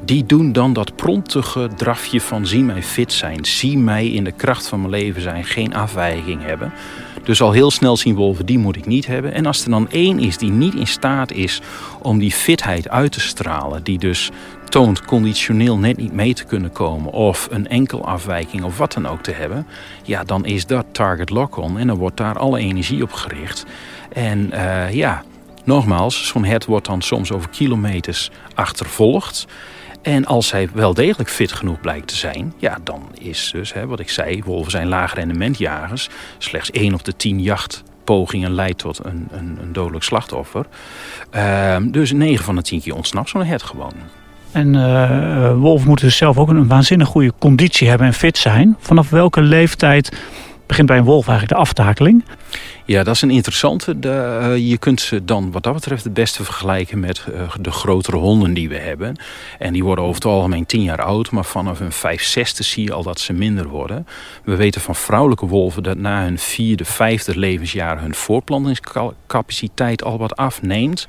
die 0.06 0.26
doen 0.26 0.52
dan 0.52 0.74
dat 0.74 0.96
prontige 0.96 1.70
drafje 1.76 2.22
van 2.22 2.46
zie 2.46 2.64
mij 2.64 2.84
fit 2.84 3.14
zijn, 3.14 3.46
zie 3.46 3.78
mij 3.78 4.08
in 4.08 4.24
de 4.24 4.32
kracht 4.32 4.68
van 4.68 4.80
mijn 4.80 4.92
leven 4.92 5.22
zijn, 5.22 5.44
geen 5.44 5.76
afwijking 5.76 6.44
hebben. 6.44 6.72
Dus 7.24 7.42
al 7.42 7.52
heel 7.52 7.72
snel 7.72 7.98
zien 7.98 8.16
wolven, 8.16 8.46
die 8.46 8.58
moet 8.58 8.76
ik 8.76 8.86
niet 8.86 9.08
hebben. 9.08 9.34
En 9.34 9.46
als 9.46 9.64
er 9.64 9.70
dan 9.70 9.90
één 9.90 10.20
is 10.20 10.38
die 10.38 10.52
niet 10.52 10.74
in 10.74 10.88
staat 10.88 11.32
is 11.32 11.62
om 12.02 12.20
die 12.20 12.32
fitheid 12.32 12.90
uit 12.90 13.12
te 13.12 13.20
stralen, 13.20 13.84
die 13.84 14.00
dus 14.00 14.30
toont 14.70 15.06
conditioneel 15.06 15.78
net 15.78 15.98
niet 15.98 16.14
mee 16.14 16.34
te 16.34 16.44
kunnen 16.44 16.72
komen 16.72 17.12
of 17.12 17.48
een 17.52 17.68
enkel 17.68 18.06
afwijking 18.06 18.64
of 18.64 18.78
wat 18.78 18.94
dan 18.94 19.08
ook 19.08 19.22
te 19.22 19.32
hebben, 19.32 19.68
ja, 20.04 20.24
dan 20.24 20.46
is 20.46 20.66
dat 20.66 20.86
target 20.92 21.30
lock-on 21.30 21.78
en 21.78 21.88
dan 21.88 21.98
wordt 21.98 22.18
daar 22.18 22.38
alle 22.38 22.60
energie 22.60 23.04
op 23.04 23.12
gericht. 23.12 23.66
En 24.14 24.50
uh, 24.54 24.94
ja, 24.94 25.24
nogmaals, 25.64 26.28
zo'n 26.28 26.46
hert 26.46 26.66
wordt 26.66 26.86
dan 26.86 27.02
soms 27.02 27.32
over 27.32 27.50
kilometers 27.50 28.32
achtervolgd. 28.54 29.48
En 30.02 30.26
als 30.26 30.52
hij 30.52 30.70
wel 30.74 30.94
degelijk 30.94 31.30
fit 31.30 31.52
genoeg 31.52 31.80
blijkt 31.80 32.08
te 32.08 32.16
zijn, 32.16 32.54
ja, 32.58 32.78
dan 32.84 33.10
is 33.20 33.50
dus, 33.54 33.74
hè, 33.74 33.88
wat 33.88 34.00
ik 34.00 34.10
zei, 34.10 34.44
wolven 34.44 34.72
zijn 34.72 34.88
laag 34.88 35.14
rendementjagers. 35.14 36.10
Slechts 36.38 36.72
1 36.72 36.94
op 36.94 37.04
de 37.04 37.16
10 37.16 37.42
jachtpogingen 37.42 38.52
leidt 38.52 38.78
tot 38.78 39.06
een, 39.06 39.28
een, 39.32 39.58
een 39.62 39.74
dodelijk 39.74 40.04
slachtoffer. 40.04 40.66
Uh, 41.36 41.78
dus 41.82 42.12
9 42.12 42.46
van 42.46 42.56
de 42.56 42.62
10 42.62 42.82
keer 42.82 42.96
ontsnapt 42.96 43.30
zo'n 43.30 43.44
hert 43.44 43.64
gewoon. 43.64 43.94
En 44.52 44.74
uh, 44.74 45.54
wolven 45.54 45.88
moeten 45.88 46.06
dus 46.06 46.18
zelf 46.18 46.38
ook 46.38 46.50
een 46.50 46.68
waanzinnig 46.68 47.08
goede 47.08 47.34
conditie 47.40 47.90
hebben 47.90 48.08
en 48.08 48.14
fit 48.14 48.38
zijn. 48.38 48.76
Vanaf 48.80 49.10
welke 49.10 49.42
leeftijd 49.42 50.12
begint 50.66 50.88
bij 50.88 50.98
een 50.98 51.04
wolf 51.04 51.28
eigenlijk 51.28 51.58
de 51.58 51.68
aftakeling? 51.68 52.24
Ja, 52.92 53.04
dat 53.04 53.16
is 53.16 53.22
een 53.22 53.30
interessante. 53.30 54.00
De, 54.00 54.40
uh, 54.42 54.70
je 54.70 54.78
kunt 54.78 55.02
ze 55.02 55.26
dan 55.26 55.52
wat 55.52 55.64
dat 55.64 55.74
betreft 55.74 56.04
het 56.04 56.14
beste 56.14 56.44
vergelijken 56.44 57.00
met 57.00 57.26
uh, 57.34 57.42
de 57.62 57.72
grotere 57.72 58.18
honden 58.18 58.54
die 58.54 58.70
we 58.70 58.78
hebben. 58.78 59.16
En 59.60 59.74
die 59.74 59.84
worden 59.84 60.04
over 60.04 60.16
het 60.16 60.26
algemeen 60.26 60.66
tien 60.66 60.84
jaar 60.84 61.02
oud, 61.02 61.32
maar 61.32 61.46
vanaf 61.46 61.80
hun 61.80 61.92
vijf, 61.92 62.24
zesde 62.24 62.64
zie 62.64 62.84
je 62.84 62.94
al 62.94 63.04
dat 63.04 63.20
ze 63.20 63.34
minder 63.34 63.68
worden. 63.68 64.08
We 64.44 64.56
weten 64.56 64.82
van 64.82 64.96
vrouwelijke 64.96 65.46
wolven 65.46 65.84
dat 65.84 65.98
na 65.98 66.24
hun 66.24 66.40
vierde, 66.40 66.86
vijfde 66.86 67.40
levensjaar 67.40 68.02
hun 68.02 68.16
voorplantingscapaciteit 68.16 70.04
al 70.04 70.18
wat 70.18 70.36
afneemt. 70.36 71.08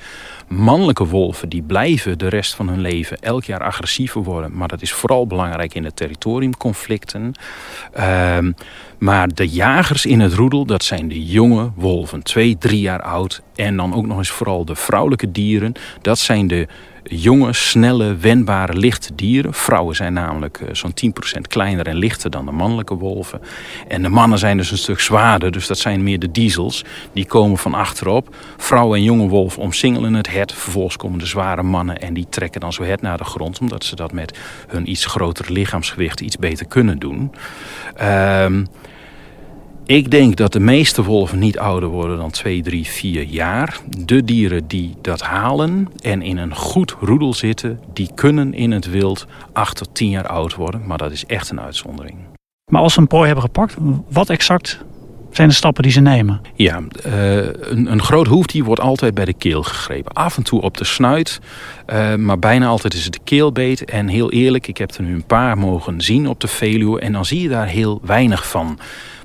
Mannelijke 0.48 1.06
wolven 1.06 1.48
die 1.48 1.62
blijven 1.62 2.18
de 2.18 2.28
rest 2.28 2.54
van 2.54 2.68
hun 2.68 2.80
leven 2.80 3.18
elk 3.18 3.44
jaar 3.44 3.62
agressiever 3.62 4.22
worden. 4.22 4.56
Maar 4.56 4.68
dat 4.68 4.82
is 4.82 4.92
vooral 4.92 5.26
belangrijk 5.26 5.74
in 5.74 5.82
de 5.82 5.94
territoriumconflicten. 5.94 7.32
Uh, 7.98 8.38
maar 9.02 9.34
de 9.34 9.48
jagers 9.48 10.06
in 10.06 10.20
het 10.20 10.32
roedel, 10.32 10.64
dat 10.64 10.84
zijn 10.84 11.08
de 11.08 11.24
jonge 11.24 11.70
wolven, 11.74 12.22
twee, 12.22 12.58
drie 12.58 12.80
jaar 12.80 13.02
oud. 13.02 13.42
En 13.54 13.76
dan 13.76 13.94
ook 13.94 14.06
nog 14.06 14.18
eens 14.18 14.30
vooral 14.30 14.64
de 14.64 14.74
vrouwelijke 14.74 15.32
dieren. 15.32 15.72
Dat 16.02 16.18
zijn 16.18 16.46
de 16.46 16.66
jonge, 17.04 17.52
snelle, 17.52 18.16
wendbare, 18.16 18.72
lichte 18.72 19.14
dieren. 19.14 19.54
Vrouwen 19.54 19.96
zijn 19.96 20.12
namelijk 20.12 20.60
eh, 20.60 20.74
zo'n 20.74 20.94
10% 21.38 21.40
kleiner 21.48 21.86
en 21.86 21.96
lichter 21.96 22.30
dan 22.30 22.44
de 22.44 22.52
mannelijke 22.52 22.94
wolven. 22.94 23.40
En 23.88 24.02
de 24.02 24.08
mannen 24.08 24.38
zijn 24.38 24.56
dus 24.56 24.70
een 24.70 24.78
stuk 24.78 25.00
zwaarder, 25.00 25.52
dus 25.52 25.66
dat 25.66 25.78
zijn 25.78 26.02
meer 26.02 26.18
de 26.18 26.30
diesels. 26.30 26.84
Die 27.12 27.26
komen 27.26 27.58
van 27.58 27.74
achterop. 27.74 28.36
Vrouwen 28.56 28.98
en 28.98 29.04
jonge 29.04 29.28
wolven 29.28 29.62
omsingelen 29.62 30.14
het 30.14 30.30
hert. 30.30 30.52
Vervolgens 30.52 30.96
komen 30.96 31.18
de 31.18 31.26
zware 31.26 31.62
mannen 31.62 32.00
en 32.00 32.14
die 32.14 32.26
trekken 32.30 32.60
dan 32.60 32.72
zo 32.72 32.82
hert 32.82 33.02
naar 33.02 33.18
de 33.18 33.24
grond... 33.24 33.58
omdat 33.60 33.84
ze 33.84 33.96
dat 33.96 34.12
met 34.12 34.38
hun 34.68 34.90
iets 34.90 35.04
grotere 35.04 35.52
lichaamsgewicht 35.52 36.20
iets 36.20 36.36
beter 36.36 36.66
kunnen 36.66 36.98
doen. 36.98 37.32
Ehm 37.96 38.64
Ik 39.86 40.10
denk 40.10 40.36
dat 40.36 40.52
de 40.52 40.60
meeste 40.60 41.02
wolven 41.04 41.38
niet 41.38 41.58
ouder 41.58 41.88
worden 41.88 42.16
dan 42.16 42.30
2, 42.30 42.62
3, 42.62 42.86
4 42.86 43.22
jaar. 43.22 43.80
De 43.98 44.24
dieren 44.24 44.66
die 44.66 44.94
dat 45.00 45.20
halen 45.20 45.88
en 46.00 46.22
in 46.22 46.36
een 46.36 46.56
goed 46.56 46.96
roedel 47.00 47.34
zitten, 47.34 47.80
die 47.92 48.10
kunnen 48.14 48.54
in 48.54 48.70
het 48.70 48.90
wild 48.90 49.26
8 49.52 49.76
tot 49.76 49.94
10 49.94 50.10
jaar 50.10 50.26
oud 50.26 50.54
worden. 50.54 50.86
Maar 50.86 50.98
dat 50.98 51.12
is 51.12 51.26
echt 51.26 51.50
een 51.50 51.60
uitzondering. 51.60 52.16
Maar 52.70 52.82
als 52.82 52.92
ze 52.92 53.00
een 53.00 53.06
prooi 53.06 53.26
hebben 53.26 53.44
gepakt, 53.44 53.76
wat 54.08 54.30
exact 54.30 54.84
zijn 55.30 55.48
de 55.48 55.54
stappen 55.54 55.82
die 55.82 55.92
ze 55.92 56.00
nemen? 56.00 56.40
Ja, 56.54 56.82
uh, 57.06 57.36
een, 57.46 57.92
een 57.92 58.02
groot 58.02 58.26
hoefdier 58.26 58.64
wordt 58.64 58.80
altijd 58.80 59.14
bij 59.14 59.24
de 59.24 59.34
keel 59.34 59.62
gegrepen. 59.62 60.12
Af 60.12 60.36
en 60.36 60.42
toe 60.42 60.60
op 60.60 60.76
de 60.76 60.84
snuit, 60.84 61.40
uh, 61.92 62.14
maar 62.14 62.38
bijna 62.38 62.66
altijd 62.66 62.94
is 62.94 63.04
het 63.04 63.12
de 63.12 63.20
keelbeet. 63.24 63.84
En 63.84 64.08
heel 64.08 64.30
eerlijk, 64.30 64.66
ik 64.66 64.76
heb 64.76 64.90
er 64.90 65.02
nu 65.02 65.14
een 65.14 65.24
paar 65.24 65.58
mogen 65.58 66.00
zien 66.00 66.28
op 66.28 66.40
de 66.40 66.48
Veluwe 66.48 67.00
en 67.00 67.12
dan 67.12 67.24
zie 67.24 67.42
je 67.42 67.48
daar 67.48 67.66
heel 67.66 68.00
weinig 68.04 68.48
van. 68.48 68.78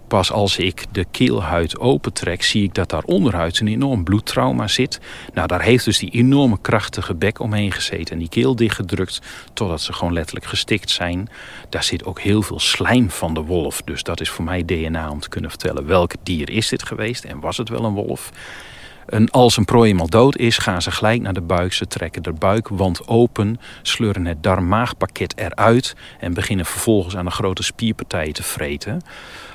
Pas 0.08 0.32
als 0.32 0.58
ik 0.58 0.86
de 0.92 1.06
keelhuid 1.12 1.80
opentrek, 1.80 2.44
zie 2.44 2.64
ik 2.64 2.74
dat 2.74 2.90
daar 2.90 3.04
onderhuid 3.04 3.60
een 3.60 3.68
enorm 3.68 4.04
bloedtrauma 4.04 4.68
zit. 4.68 5.00
Nou, 5.34 5.48
daar 5.48 5.62
heeft 5.62 5.86
dus 5.86 6.00
die 6.00 6.12
enorme 6.12 6.58
krachtige 6.62 7.16
bek 7.16 7.40
omheen 7.40 7.72
gezeten 7.72 8.14
en 8.14 8.20
die 8.20 8.30
keel 8.30 8.56
dichtgedrukt 8.56 9.22
totdat 9.54 9.82
ze 9.82 9.94
gewoon 9.94 10.14
letterlijk 10.14 10.46
gestikt 10.46 10.90
zijn. 10.90 11.30
Daar 11.70 11.84
zit 11.84 12.06
ook 12.06 12.20
heel 12.20 12.42
veel 12.42 12.60
slijm 12.60 13.10
van 13.10 13.34
de 13.34 13.42
wolf. 13.42 13.82
Dus 13.82 14.04
dat 14.04 14.22
is 14.22 14.30
voor 14.30 14.46
mij 14.46 14.66
DNA 14.66 15.10
om 15.10 15.20
te 15.20 15.30
kunnen 15.30 15.50
vertellen 15.50 15.86
welk 15.86 16.12
dier 16.24 16.50
is 16.50 16.70
dit 16.70 16.84
geweest 16.84 17.24
en 17.24 17.40
was 17.40 17.58
het 17.58 17.70
wel 17.70 17.84
een 17.84 17.94
wolf. 17.94 18.32
Als 19.30 19.58
een 19.58 19.66
prooi 19.66 19.90
eenmaal 19.90 20.10
dood 20.10 20.38
is, 20.38 20.58
gaan 20.58 20.82
ze 20.82 20.92
gelijk 20.92 21.22
naar 21.22 21.34
de 21.34 21.42
buik. 21.42 21.74
Ze 21.74 21.88
trekken 21.88 22.24
de 22.24 22.34
buikwand 22.34 23.08
open, 23.08 23.60
sleuren 23.82 24.26
het 24.26 24.44
darm-maagpakket 24.44 25.38
eruit... 25.38 25.96
en 26.20 26.34
beginnen 26.34 26.66
vervolgens 26.66 27.18
aan 27.18 27.26
de 27.26 27.32
grote 27.32 27.64
spierpartijen 27.64 28.34
te 28.34 28.44
vreten 28.44 29.02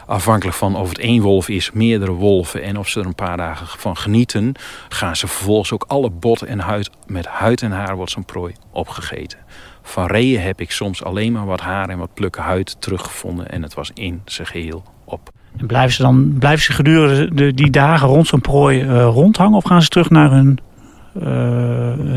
afhankelijk 0.06 0.56
van 0.56 0.76
of 0.76 0.88
het 0.88 0.98
één 0.98 1.22
wolf 1.22 1.48
is, 1.48 1.70
meerdere 1.70 2.12
wolven 2.12 2.62
en 2.62 2.78
of 2.78 2.88
ze 2.88 3.00
er 3.00 3.06
een 3.06 3.14
paar 3.14 3.36
dagen 3.36 3.66
van 3.66 3.96
genieten, 3.96 4.54
gaan 4.88 5.16
ze 5.16 5.26
vervolgens 5.26 5.72
ook 5.72 5.84
alle 5.88 6.10
bot 6.10 6.42
en 6.42 6.58
huid, 6.58 6.90
met 7.06 7.26
huid 7.26 7.62
en 7.62 7.70
haar 7.70 7.96
wordt 7.96 8.10
zo'n 8.10 8.24
prooi 8.24 8.54
opgegeten. 8.70 9.38
Van 9.82 10.06
reeën 10.06 10.40
heb 10.40 10.60
ik 10.60 10.70
soms 10.70 11.04
alleen 11.04 11.32
maar 11.32 11.46
wat 11.46 11.60
haar 11.60 11.88
en 11.88 11.98
wat 11.98 12.14
plukken 12.14 12.42
huid 12.42 12.76
teruggevonden 12.78 13.50
en 13.50 13.62
het 13.62 13.74
was 13.74 13.90
in 13.94 14.22
zijn 14.24 14.46
geheel 14.46 14.82
op. 15.04 15.30
En 15.56 15.66
blijven 15.66 15.92
ze 15.92 16.02
dan 16.02 16.36
blijven 16.38 16.64
ze 16.64 16.72
gedurende 16.72 17.54
die 17.54 17.70
dagen 17.70 18.08
rond 18.08 18.26
zo'n 18.26 18.40
prooi 18.40 18.82
uh, 18.82 19.04
rondhangen 19.04 19.56
of 19.56 19.64
gaan 19.64 19.82
ze 19.82 19.88
terug 19.88 20.10
naar 20.10 20.30
hun 20.30 20.58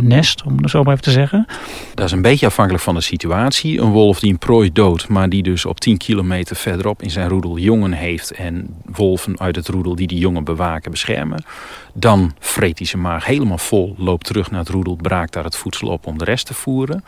nest, 0.01 0.43
om 0.43 0.58
het 0.58 0.69
zo 0.69 0.84
maar 0.84 0.91
even 0.91 1.03
te 1.03 1.12
zeggen? 1.12 1.45
Dat 1.93 2.05
is 2.05 2.12
een 2.12 2.21
beetje 2.21 2.45
afhankelijk 2.45 2.84
van 2.84 2.95
de 2.95 3.01
situatie. 3.01 3.79
Een 3.79 3.91
wolf 3.91 4.19
die 4.19 4.31
een 4.31 4.38
prooi 4.38 4.71
doodt, 4.71 5.08
maar 5.08 5.29
die 5.29 5.43
dus 5.43 5.65
op 5.65 5.79
10 5.79 5.97
kilometer 5.97 6.55
verderop 6.55 7.01
in 7.01 7.10
zijn 7.10 7.29
roedel 7.29 7.58
jongen 7.58 7.91
heeft 7.91 8.31
en 8.31 8.67
wolven 8.86 9.39
uit 9.39 9.55
het 9.55 9.67
roedel 9.67 9.95
die 9.95 10.08
die 10.08 10.19
jongen 10.19 10.43
bewaken 10.43 10.91
beschermen. 10.91 11.43
Dan 11.93 12.34
vreet 12.39 12.77
hij 12.77 12.88
zijn 12.88 13.01
maag 13.01 13.25
helemaal 13.25 13.58
vol, 13.58 13.95
loopt 13.97 14.25
terug 14.25 14.51
naar 14.51 14.60
het 14.60 14.69
roedel, 14.69 14.95
braakt 14.95 15.34
daar 15.34 15.43
het 15.43 15.55
voedsel 15.55 15.88
op 15.88 16.08
om 16.08 16.17
de 16.17 16.25
rest 16.25 16.45
te 16.45 16.53
voeren. 16.53 17.03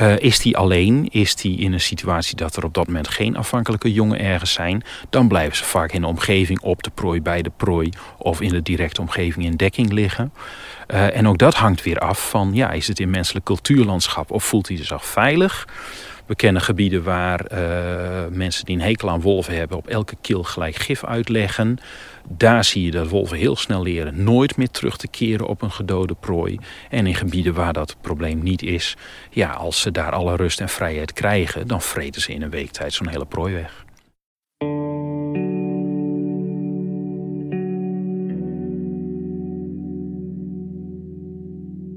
Uh, 0.00 0.18
is 0.18 0.42
hij 0.42 0.52
alleen, 0.52 1.08
is 1.10 1.42
hij 1.42 1.50
in 1.52 1.72
een 1.72 1.80
situatie 1.80 2.36
dat 2.36 2.56
er 2.56 2.64
op 2.64 2.74
dat 2.74 2.86
moment 2.86 3.08
geen 3.08 3.36
afhankelijke 3.36 3.92
jongen 3.92 4.18
ergens 4.18 4.52
zijn, 4.52 4.82
dan 5.10 5.28
blijven 5.28 5.56
ze 5.56 5.64
vaak 5.64 5.92
in 5.92 6.00
de 6.00 6.06
omgeving 6.06 6.60
op 6.60 6.82
de 6.82 6.90
prooi, 6.90 7.22
bij 7.22 7.42
de 7.42 7.50
prooi 7.56 7.90
of 8.18 8.40
in 8.40 8.48
de 8.48 8.62
directe 8.62 9.00
omgeving 9.00 9.44
in 9.44 9.56
dekking 9.56 9.92
liggen. 9.92 10.32
Uh, 10.88 11.16
en 11.16 11.28
ook 11.28 11.38
dat 11.38 11.54
hangt 11.54 11.82
weer 11.82 11.98
af 11.98 12.30
van, 12.30 12.50
ja, 12.54 12.70
is 12.70 12.88
het 12.88 13.00
in 13.00 13.10
menselijk 13.10 13.44
cultuurlandschap 13.44 14.30
of 14.30 14.44
voelt 14.44 14.68
hij 14.68 14.84
zich 14.84 15.06
veilig? 15.06 15.66
We 16.26 16.34
kennen 16.34 16.62
gebieden 16.62 17.02
waar 17.02 17.52
uh, 17.52 17.58
mensen 18.30 18.64
die 18.64 18.76
een 18.76 18.82
hekel 18.82 19.10
aan 19.10 19.20
wolven 19.20 19.56
hebben 19.56 19.76
op 19.76 19.86
elke 19.86 20.16
kil 20.20 20.42
gelijk 20.42 20.76
gif 20.76 21.04
uitleggen. 21.04 21.78
Daar 22.28 22.64
zie 22.64 22.84
je 22.84 22.90
dat 22.90 23.08
wolven 23.08 23.36
heel 23.36 23.56
snel 23.56 23.82
leren 23.82 24.24
nooit 24.24 24.56
meer 24.56 24.70
terug 24.70 24.96
te 24.96 25.08
keren 25.08 25.46
op 25.46 25.62
een 25.62 25.70
gedode 25.70 26.14
prooi. 26.14 26.58
En 26.90 27.06
in 27.06 27.14
gebieden 27.14 27.54
waar 27.54 27.72
dat 27.72 27.96
probleem 28.00 28.42
niet 28.42 28.62
is, 28.62 28.96
ja, 29.30 29.50
als 29.50 29.80
ze 29.80 29.90
daar 29.90 30.12
alle 30.12 30.36
rust 30.36 30.60
en 30.60 30.68
vrijheid 30.68 31.12
krijgen, 31.12 31.66
dan 31.66 31.82
vreten 31.82 32.20
ze 32.20 32.32
in 32.32 32.42
een 32.42 32.50
week 32.50 32.70
tijd 32.70 32.92
zo'n 32.92 33.08
hele 33.08 33.26
prooi 33.26 33.54
weg. 33.54 33.83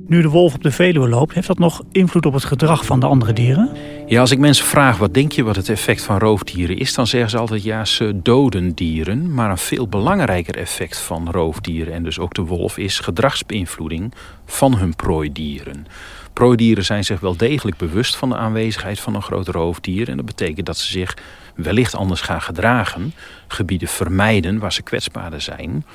Nu 0.08 0.22
de 0.22 0.30
wolf 0.30 0.54
op 0.54 0.64
de 0.64 0.72
Veluwe 0.72 1.10
loopt, 1.10 1.34
heeft 1.34 1.48
dat 1.48 1.60
nog 1.60 1.84
invloed 1.92 2.26
op 2.26 2.34
het 2.34 2.46
gedrag 2.46 2.86
van 2.86 3.00
de 3.00 3.06
andere 3.06 3.34
dieren? 3.34 3.72
Ja, 4.06 4.20
als 4.20 4.32
ik 4.32 4.40
mensen 4.40 4.66
vraag 4.66 4.98
wat 4.98 5.14
denk 5.14 5.32
je 5.32 5.44
wat 5.44 5.56
het 5.56 5.70
effect 5.70 6.04
van 6.04 6.18
roofdieren 6.18 6.78
is, 6.78 6.94
dan 6.94 7.08
zeggen 7.08 7.30
ze 7.30 7.38
altijd 7.38 7.64
ja, 7.64 7.86
ze 7.86 8.20
doden 8.24 8.74
dieren. 8.74 9.34
Maar 9.34 9.50
een 9.50 9.58
veel 9.58 9.88
belangrijker 9.88 10.58
effect 10.58 11.00
van 11.00 11.32
roofdieren 11.32 11.94
en 11.94 12.04
dus 12.04 12.20
ook 12.20 12.34
de 12.34 12.42
wolf 12.42 12.78
is 12.78 13.00
gedragsbeïnvloeding 13.00 14.14
van 14.46 14.78
hun 14.78 14.96
prooidieren. 14.96 15.88
Prooidieren 16.34 16.86
zijn 16.86 17.04
zich 17.04 17.20
wel 17.20 17.38
degelijk 17.38 17.78
bewust 17.78 18.16
van 18.16 18.30
de 18.30 18.36
aanwezigheid 18.36 19.00
van 19.00 19.16
een 19.16 19.22
groot 19.22 19.48
roofdier. 19.48 20.10
En 20.10 20.18
dat 20.18 20.26
betekent 20.26 20.66
dat 20.66 20.78
ze 20.78 20.92
zich 20.92 21.18
wellicht 21.56 21.96
anders 21.96 22.22
gaan 22.22 22.42
gedragen, 22.42 23.14
gebieden 23.48 23.88
vermijden 23.88 24.60
waar 24.60 24.74
ze 24.74 24.82
kwetsbaarder 24.82 25.42
zijn. 25.42 25.86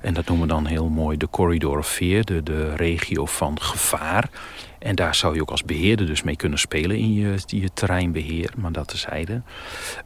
En 0.00 0.14
dat 0.14 0.26
noemen 0.26 0.46
we 0.46 0.52
dan 0.52 0.66
heel 0.66 0.88
mooi 0.88 1.16
de 1.16 1.28
corridor 1.30 1.78
of 1.78 1.88
fear, 1.88 2.24
de, 2.24 2.42
de 2.42 2.74
regio 2.74 3.26
van 3.26 3.60
gevaar. 3.60 4.30
En 4.78 4.94
daar 4.94 5.14
zou 5.14 5.34
je 5.34 5.40
ook 5.40 5.50
als 5.50 5.64
beheerder 5.64 6.06
dus 6.06 6.22
mee 6.22 6.36
kunnen 6.36 6.58
spelen 6.58 6.96
in 6.96 7.14
je, 7.14 7.34
je 7.46 7.70
terreinbeheer, 7.74 8.52
maar 8.56 8.72
dat 8.72 8.88
tezijde. 8.88 9.42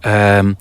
Um, 0.06 0.56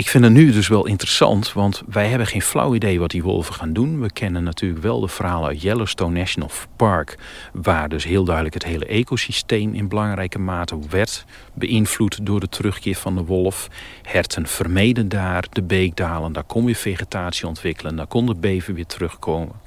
ik 0.00 0.08
vind 0.08 0.24
het 0.24 0.32
nu 0.32 0.52
dus 0.52 0.68
wel 0.68 0.86
interessant, 0.86 1.52
want 1.52 1.82
wij 1.86 2.08
hebben 2.08 2.26
geen 2.26 2.42
flauw 2.42 2.74
idee 2.74 3.00
wat 3.00 3.10
die 3.10 3.22
wolven 3.22 3.54
gaan 3.54 3.72
doen. 3.72 4.00
We 4.00 4.12
kennen 4.12 4.42
natuurlijk 4.42 4.82
wel 4.82 5.00
de 5.00 5.08
verhalen 5.08 5.48
uit 5.48 5.62
Yellowstone 5.62 6.18
National 6.18 6.50
Park, 6.76 7.18
waar 7.52 7.88
dus 7.88 8.04
heel 8.04 8.24
duidelijk 8.24 8.54
het 8.54 8.64
hele 8.64 8.86
ecosysteem 8.86 9.74
in 9.74 9.88
belangrijke 9.88 10.38
mate 10.38 10.78
werd 10.90 11.24
beïnvloed 11.54 12.26
door 12.26 12.40
de 12.40 12.48
terugkeer 12.48 12.96
van 12.96 13.14
de 13.14 13.24
wolf. 13.24 13.68
Herten 14.02 14.46
vermeden 14.46 15.08
daar 15.08 15.46
de 15.50 15.62
beekdalen, 15.62 16.32
daar 16.32 16.44
kon 16.44 16.64
weer 16.64 16.74
vegetatie 16.74 17.46
ontwikkelen, 17.46 17.96
daar 17.96 18.06
kon 18.06 18.26
de 18.26 18.34
bever 18.34 18.74
weer 18.74 18.86
terugkomen. 18.86 19.60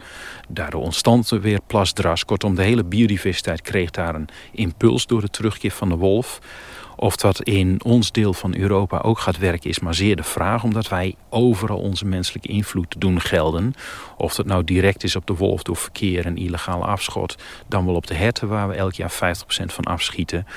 Daardoor 0.47 0.81
ontstond 0.81 1.31
er 1.31 1.41
weer 1.41 1.59
plasdras. 1.67 2.25
Kortom, 2.25 2.55
de 2.55 2.63
hele 2.63 2.83
biodiversiteit 2.83 3.61
kreeg 3.61 3.91
daar 3.91 4.15
een 4.15 4.29
impuls 4.51 5.05
door 5.05 5.21
de 5.21 5.29
terugkeer 5.29 5.71
van 5.71 5.89
de 5.89 5.95
wolf. 5.95 6.39
Of 6.95 7.15
dat 7.15 7.41
in 7.41 7.83
ons 7.83 8.11
deel 8.11 8.33
van 8.33 8.55
Europa 8.55 8.97
ook 8.97 9.19
gaat 9.19 9.37
werken 9.37 9.69
is 9.69 9.79
maar 9.79 9.93
zeer 9.93 10.15
de 10.15 10.23
vraag. 10.23 10.63
Omdat 10.63 10.87
wij 10.87 11.15
overal 11.29 11.77
onze 11.77 12.05
menselijke 12.05 12.47
invloed 12.47 12.95
doen 12.97 13.21
gelden. 13.21 13.73
Of 14.17 14.35
dat 14.35 14.45
nou 14.45 14.63
direct 14.63 15.03
is 15.03 15.15
op 15.15 15.27
de 15.27 15.35
wolf 15.35 15.63
door 15.63 15.77
verkeer 15.77 16.25
en 16.25 16.37
illegale 16.37 16.85
afschot. 16.85 17.35
Dan 17.67 17.85
wel 17.85 17.95
op 17.95 18.07
de 18.07 18.15
herten 18.15 18.47
waar 18.47 18.67
we 18.67 18.75
elk 18.75 18.93
jaar 18.93 19.11
50% 19.11 19.15
van 19.65 19.83
afschieten. 19.83 20.47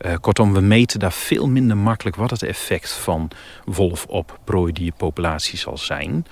Uh, 0.00 0.14
kortom, 0.20 0.52
we 0.52 0.60
meten 0.60 1.00
daar 1.00 1.12
veel 1.12 1.48
minder 1.48 1.76
makkelijk 1.76 2.16
wat 2.16 2.30
het 2.30 2.42
effect 2.42 2.92
van 2.92 3.30
wolf 3.64 4.06
op 4.08 4.38
prooidierpopulatie 4.44 5.58
zal 5.58 5.78
zijn. 5.78 6.26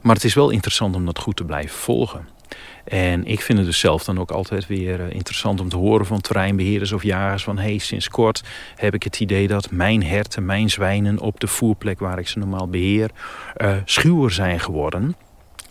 Maar 0.00 0.14
het 0.14 0.24
is 0.24 0.34
wel 0.34 0.50
interessant 0.50 0.94
om 0.94 1.06
dat 1.06 1.18
goed 1.18 1.36
te 1.36 1.44
blijven 1.44 1.78
volgen. 1.78 2.28
En 2.84 3.26
ik 3.26 3.40
vind 3.40 3.58
het 3.58 3.66
dus 3.66 3.78
zelf 3.78 4.04
dan 4.04 4.20
ook 4.20 4.30
altijd 4.30 4.66
weer 4.66 5.00
eh, 5.00 5.14
interessant 5.14 5.60
om 5.60 5.68
te 5.68 5.76
horen 5.76 6.06
van 6.06 6.20
terreinbeheerders 6.20 6.92
of 6.92 7.02
jagers 7.02 7.44
van 7.44 7.58
hey, 7.58 7.78
sinds 7.78 8.08
kort 8.08 8.42
heb 8.76 8.94
ik 8.94 9.02
het 9.02 9.20
idee 9.20 9.48
dat 9.48 9.70
mijn 9.70 10.02
herten, 10.04 10.44
mijn 10.46 10.70
zwijnen 10.70 11.18
op 11.18 11.40
de 11.40 11.46
voerplek 11.46 11.98
waar 11.98 12.18
ik 12.18 12.28
ze 12.28 12.38
normaal 12.38 12.68
beheer, 12.68 13.10
uh, 13.56 13.76
schuwer 13.84 14.30
zijn 14.30 14.60
geworden. 14.60 15.16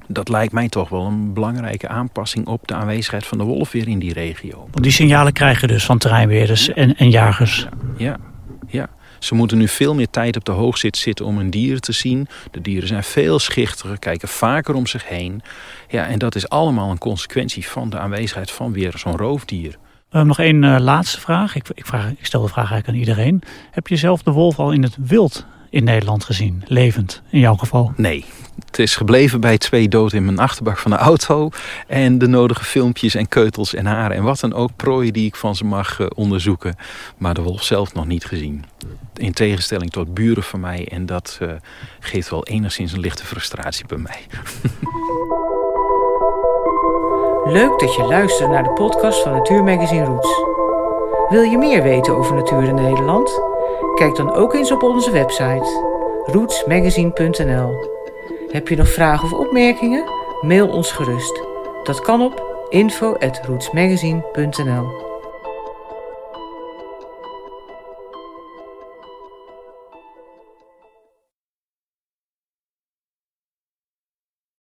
Dat 0.08 0.30
lijkt 0.30 0.54
mij 0.54 0.70
toch 0.70 0.90
wel 0.90 1.06
een 1.06 1.34
belangrijke 1.34 1.88
aanpassing 1.88 2.48
op 2.48 2.68
de 2.68 2.74
aanwezigheid 2.74 3.26
van 3.26 3.38
de 3.38 3.44
wolf 3.44 3.72
weer 3.72 3.88
in 3.88 4.00
die 4.00 4.14
regio. 4.14 4.68
Die 4.72 4.92
signalen 4.92 5.34
krijgen 5.34 5.68
dus 5.68 5.86
van 5.86 5.98
terreinbeheerders 5.98 6.74
en, 6.74 6.96
en 6.96 7.10
jagers. 7.10 7.68
Ja, 7.98 8.06
ja, 8.06 8.06
ja. 8.06 8.35
Ze 9.20 9.36
moeten 9.36 9.58
nu 9.58 9.68
veel 9.68 9.96
meer 9.96 10.10
tijd 10.10 10.36
op 10.36 10.46
de 10.46 10.52
hoogzit 10.52 10.98
zitten 10.98 11.26
om 11.26 11.38
hun 11.38 11.50
dieren 11.50 11.82
te 11.82 11.92
zien. 11.92 12.28
De 12.52 12.62
dieren 12.62 12.88
zijn 12.88 13.04
veel 13.04 13.40
schichtiger, 13.40 14.00
kijken 14.00 14.28
vaker 14.28 14.76
om 14.76 14.88
zich 14.88 15.08
heen. 15.08 15.42
Ja, 15.88 16.08
en 16.08 16.20
dat 16.20 16.36
is 16.36 16.50
allemaal 16.50 16.92
een 16.92 16.98
consequentie 16.98 17.68
van 17.68 17.90
de 17.90 18.00
aanwezigheid 18.00 18.52
van 18.52 18.72
weer 18.72 18.94
zo'n 18.96 19.18
roofdier. 19.18 19.78
Uh, 20.12 20.22
nog 20.22 20.40
één 20.40 20.64
uh, 20.64 20.76
laatste 20.80 21.20
vraag. 21.20 21.56
Ik, 21.56 21.70
ik, 21.74 21.86
vraag. 21.86 22.10
ik 22.10 22.26
stel 22.26 22.42
de 22.42 22.48
vraag 22.48 22.72
eigenlijk 22.72 22.88
aan 22.88 23.08
iedereen. 23.08 23.42
Heb 23.72 23.88
je 23.88 23.96
zelf 23.96 24.24
de 24.24 24.32
wolf 24.32 24.60
al 24.60 24.72
in 24.72 24.84
het 24.84 24.98
wild 25.00 25.46
in 25.76 25.84
Nederland 25.84 26.24
gezien? 26.24 26.64
Levend, 26.68 27.22
in 27.30 27.40
jouw 27.40 27.56
geval? 27.56 27.94
Nee, 27.96 28.26
het 28.66 28.80
is 28.80 28.96
gebleven 28.96 29.42
bij 29.42 29.58
twee 29.58 29.88
doden 29.88 30.18
in 30.18 30.26
mijn 30.26 30.40
achterbak 30.40 30.78
van 30.78 30.92
de 30.92 30.98
auto. 30.98 31.50
En 31.88 32.18
de 32.18 32.28
nodige 32.28 32.64
filmpjes 32.64 33.16
en 33.16 33.28
keutels 33.28 33.74
en 33.74 33.86
haren 33.86 34.18
en 34.18 34.24
wat 34.24 34.40
dan 34.40 34.54
ook. 34.54 34.76
Prooien 34.76 35.14
die 35.14 35.26
ik 35.26 35.36
van 35.36 35.56
ze 35.56 35.66
mag 35.66 36.00
uh, 36.00 36.08
onderzoeken. 36.16 36.76
Maar 37.18 37.34
de 37.34 37.42
wolf 37.42 37.64
zelf 37.64 37.94
nog 37.94 38.06
niet 38.06 38.26
gezien. 38.26 38.66
In 39.16 39.34
tegenstelling 39.34 39.92
tot 39.92 40.14
buren 40.14 40.44
van 40.44 40.60
mij. 40.60 40.88
En 40.92 41.06
dat 41.06 41.40
uh, 41.42 41.52
geeft 42.00 42.30
wel 42.30 42.46
enigszins 42.46 42.92
een 42.92 43.00
lichte 43.00 43.26
frustratie 43.26 43.86
bij 43.86 43.98
mij. 43.98 44.22
Leuk 47.60 47.80
dat 47.80 47.96
je 47.96 48.04
luistert 48.04 48.50
naar 48.50 48.64
de 48.64 48.74
podcast 48.74 49.22
van 49.22 49.32
Natuurmagazine 49.32 50.06
Roots. 50.06 50.44
Wil 51.30 51.42
je 51.42 51.58
meer 51.58 51.84
weten 51.84 52.16
over 52.16 52.36
natuur 52.36 52.64
in 52.64 52.76
Nederland? 52.76 53.55
Kijk 53.96 54.16
dan 54.16 54.34
ook 54.34 54.54
eens 54.54 54.72
op 54.72 54.84
onze 54.84 55.12
website 55.12 55.94
rootsmagazine.nl 56.26 57.94
Heb 58.48 58.68
je 58.68 58.76
nog 58.76 58.90
vragen 58.90 59.26
of 59.26 59.34
opmerkingen? 59.34 60.04
Mail 60.42 60.68
ons 60.68 60.92
gerust. 60.92 61.42
Dat 61.84 62.02
kan 62.02 62.22
op 62.22 62.66
info.rootsmagazine.nl 62.70 65.05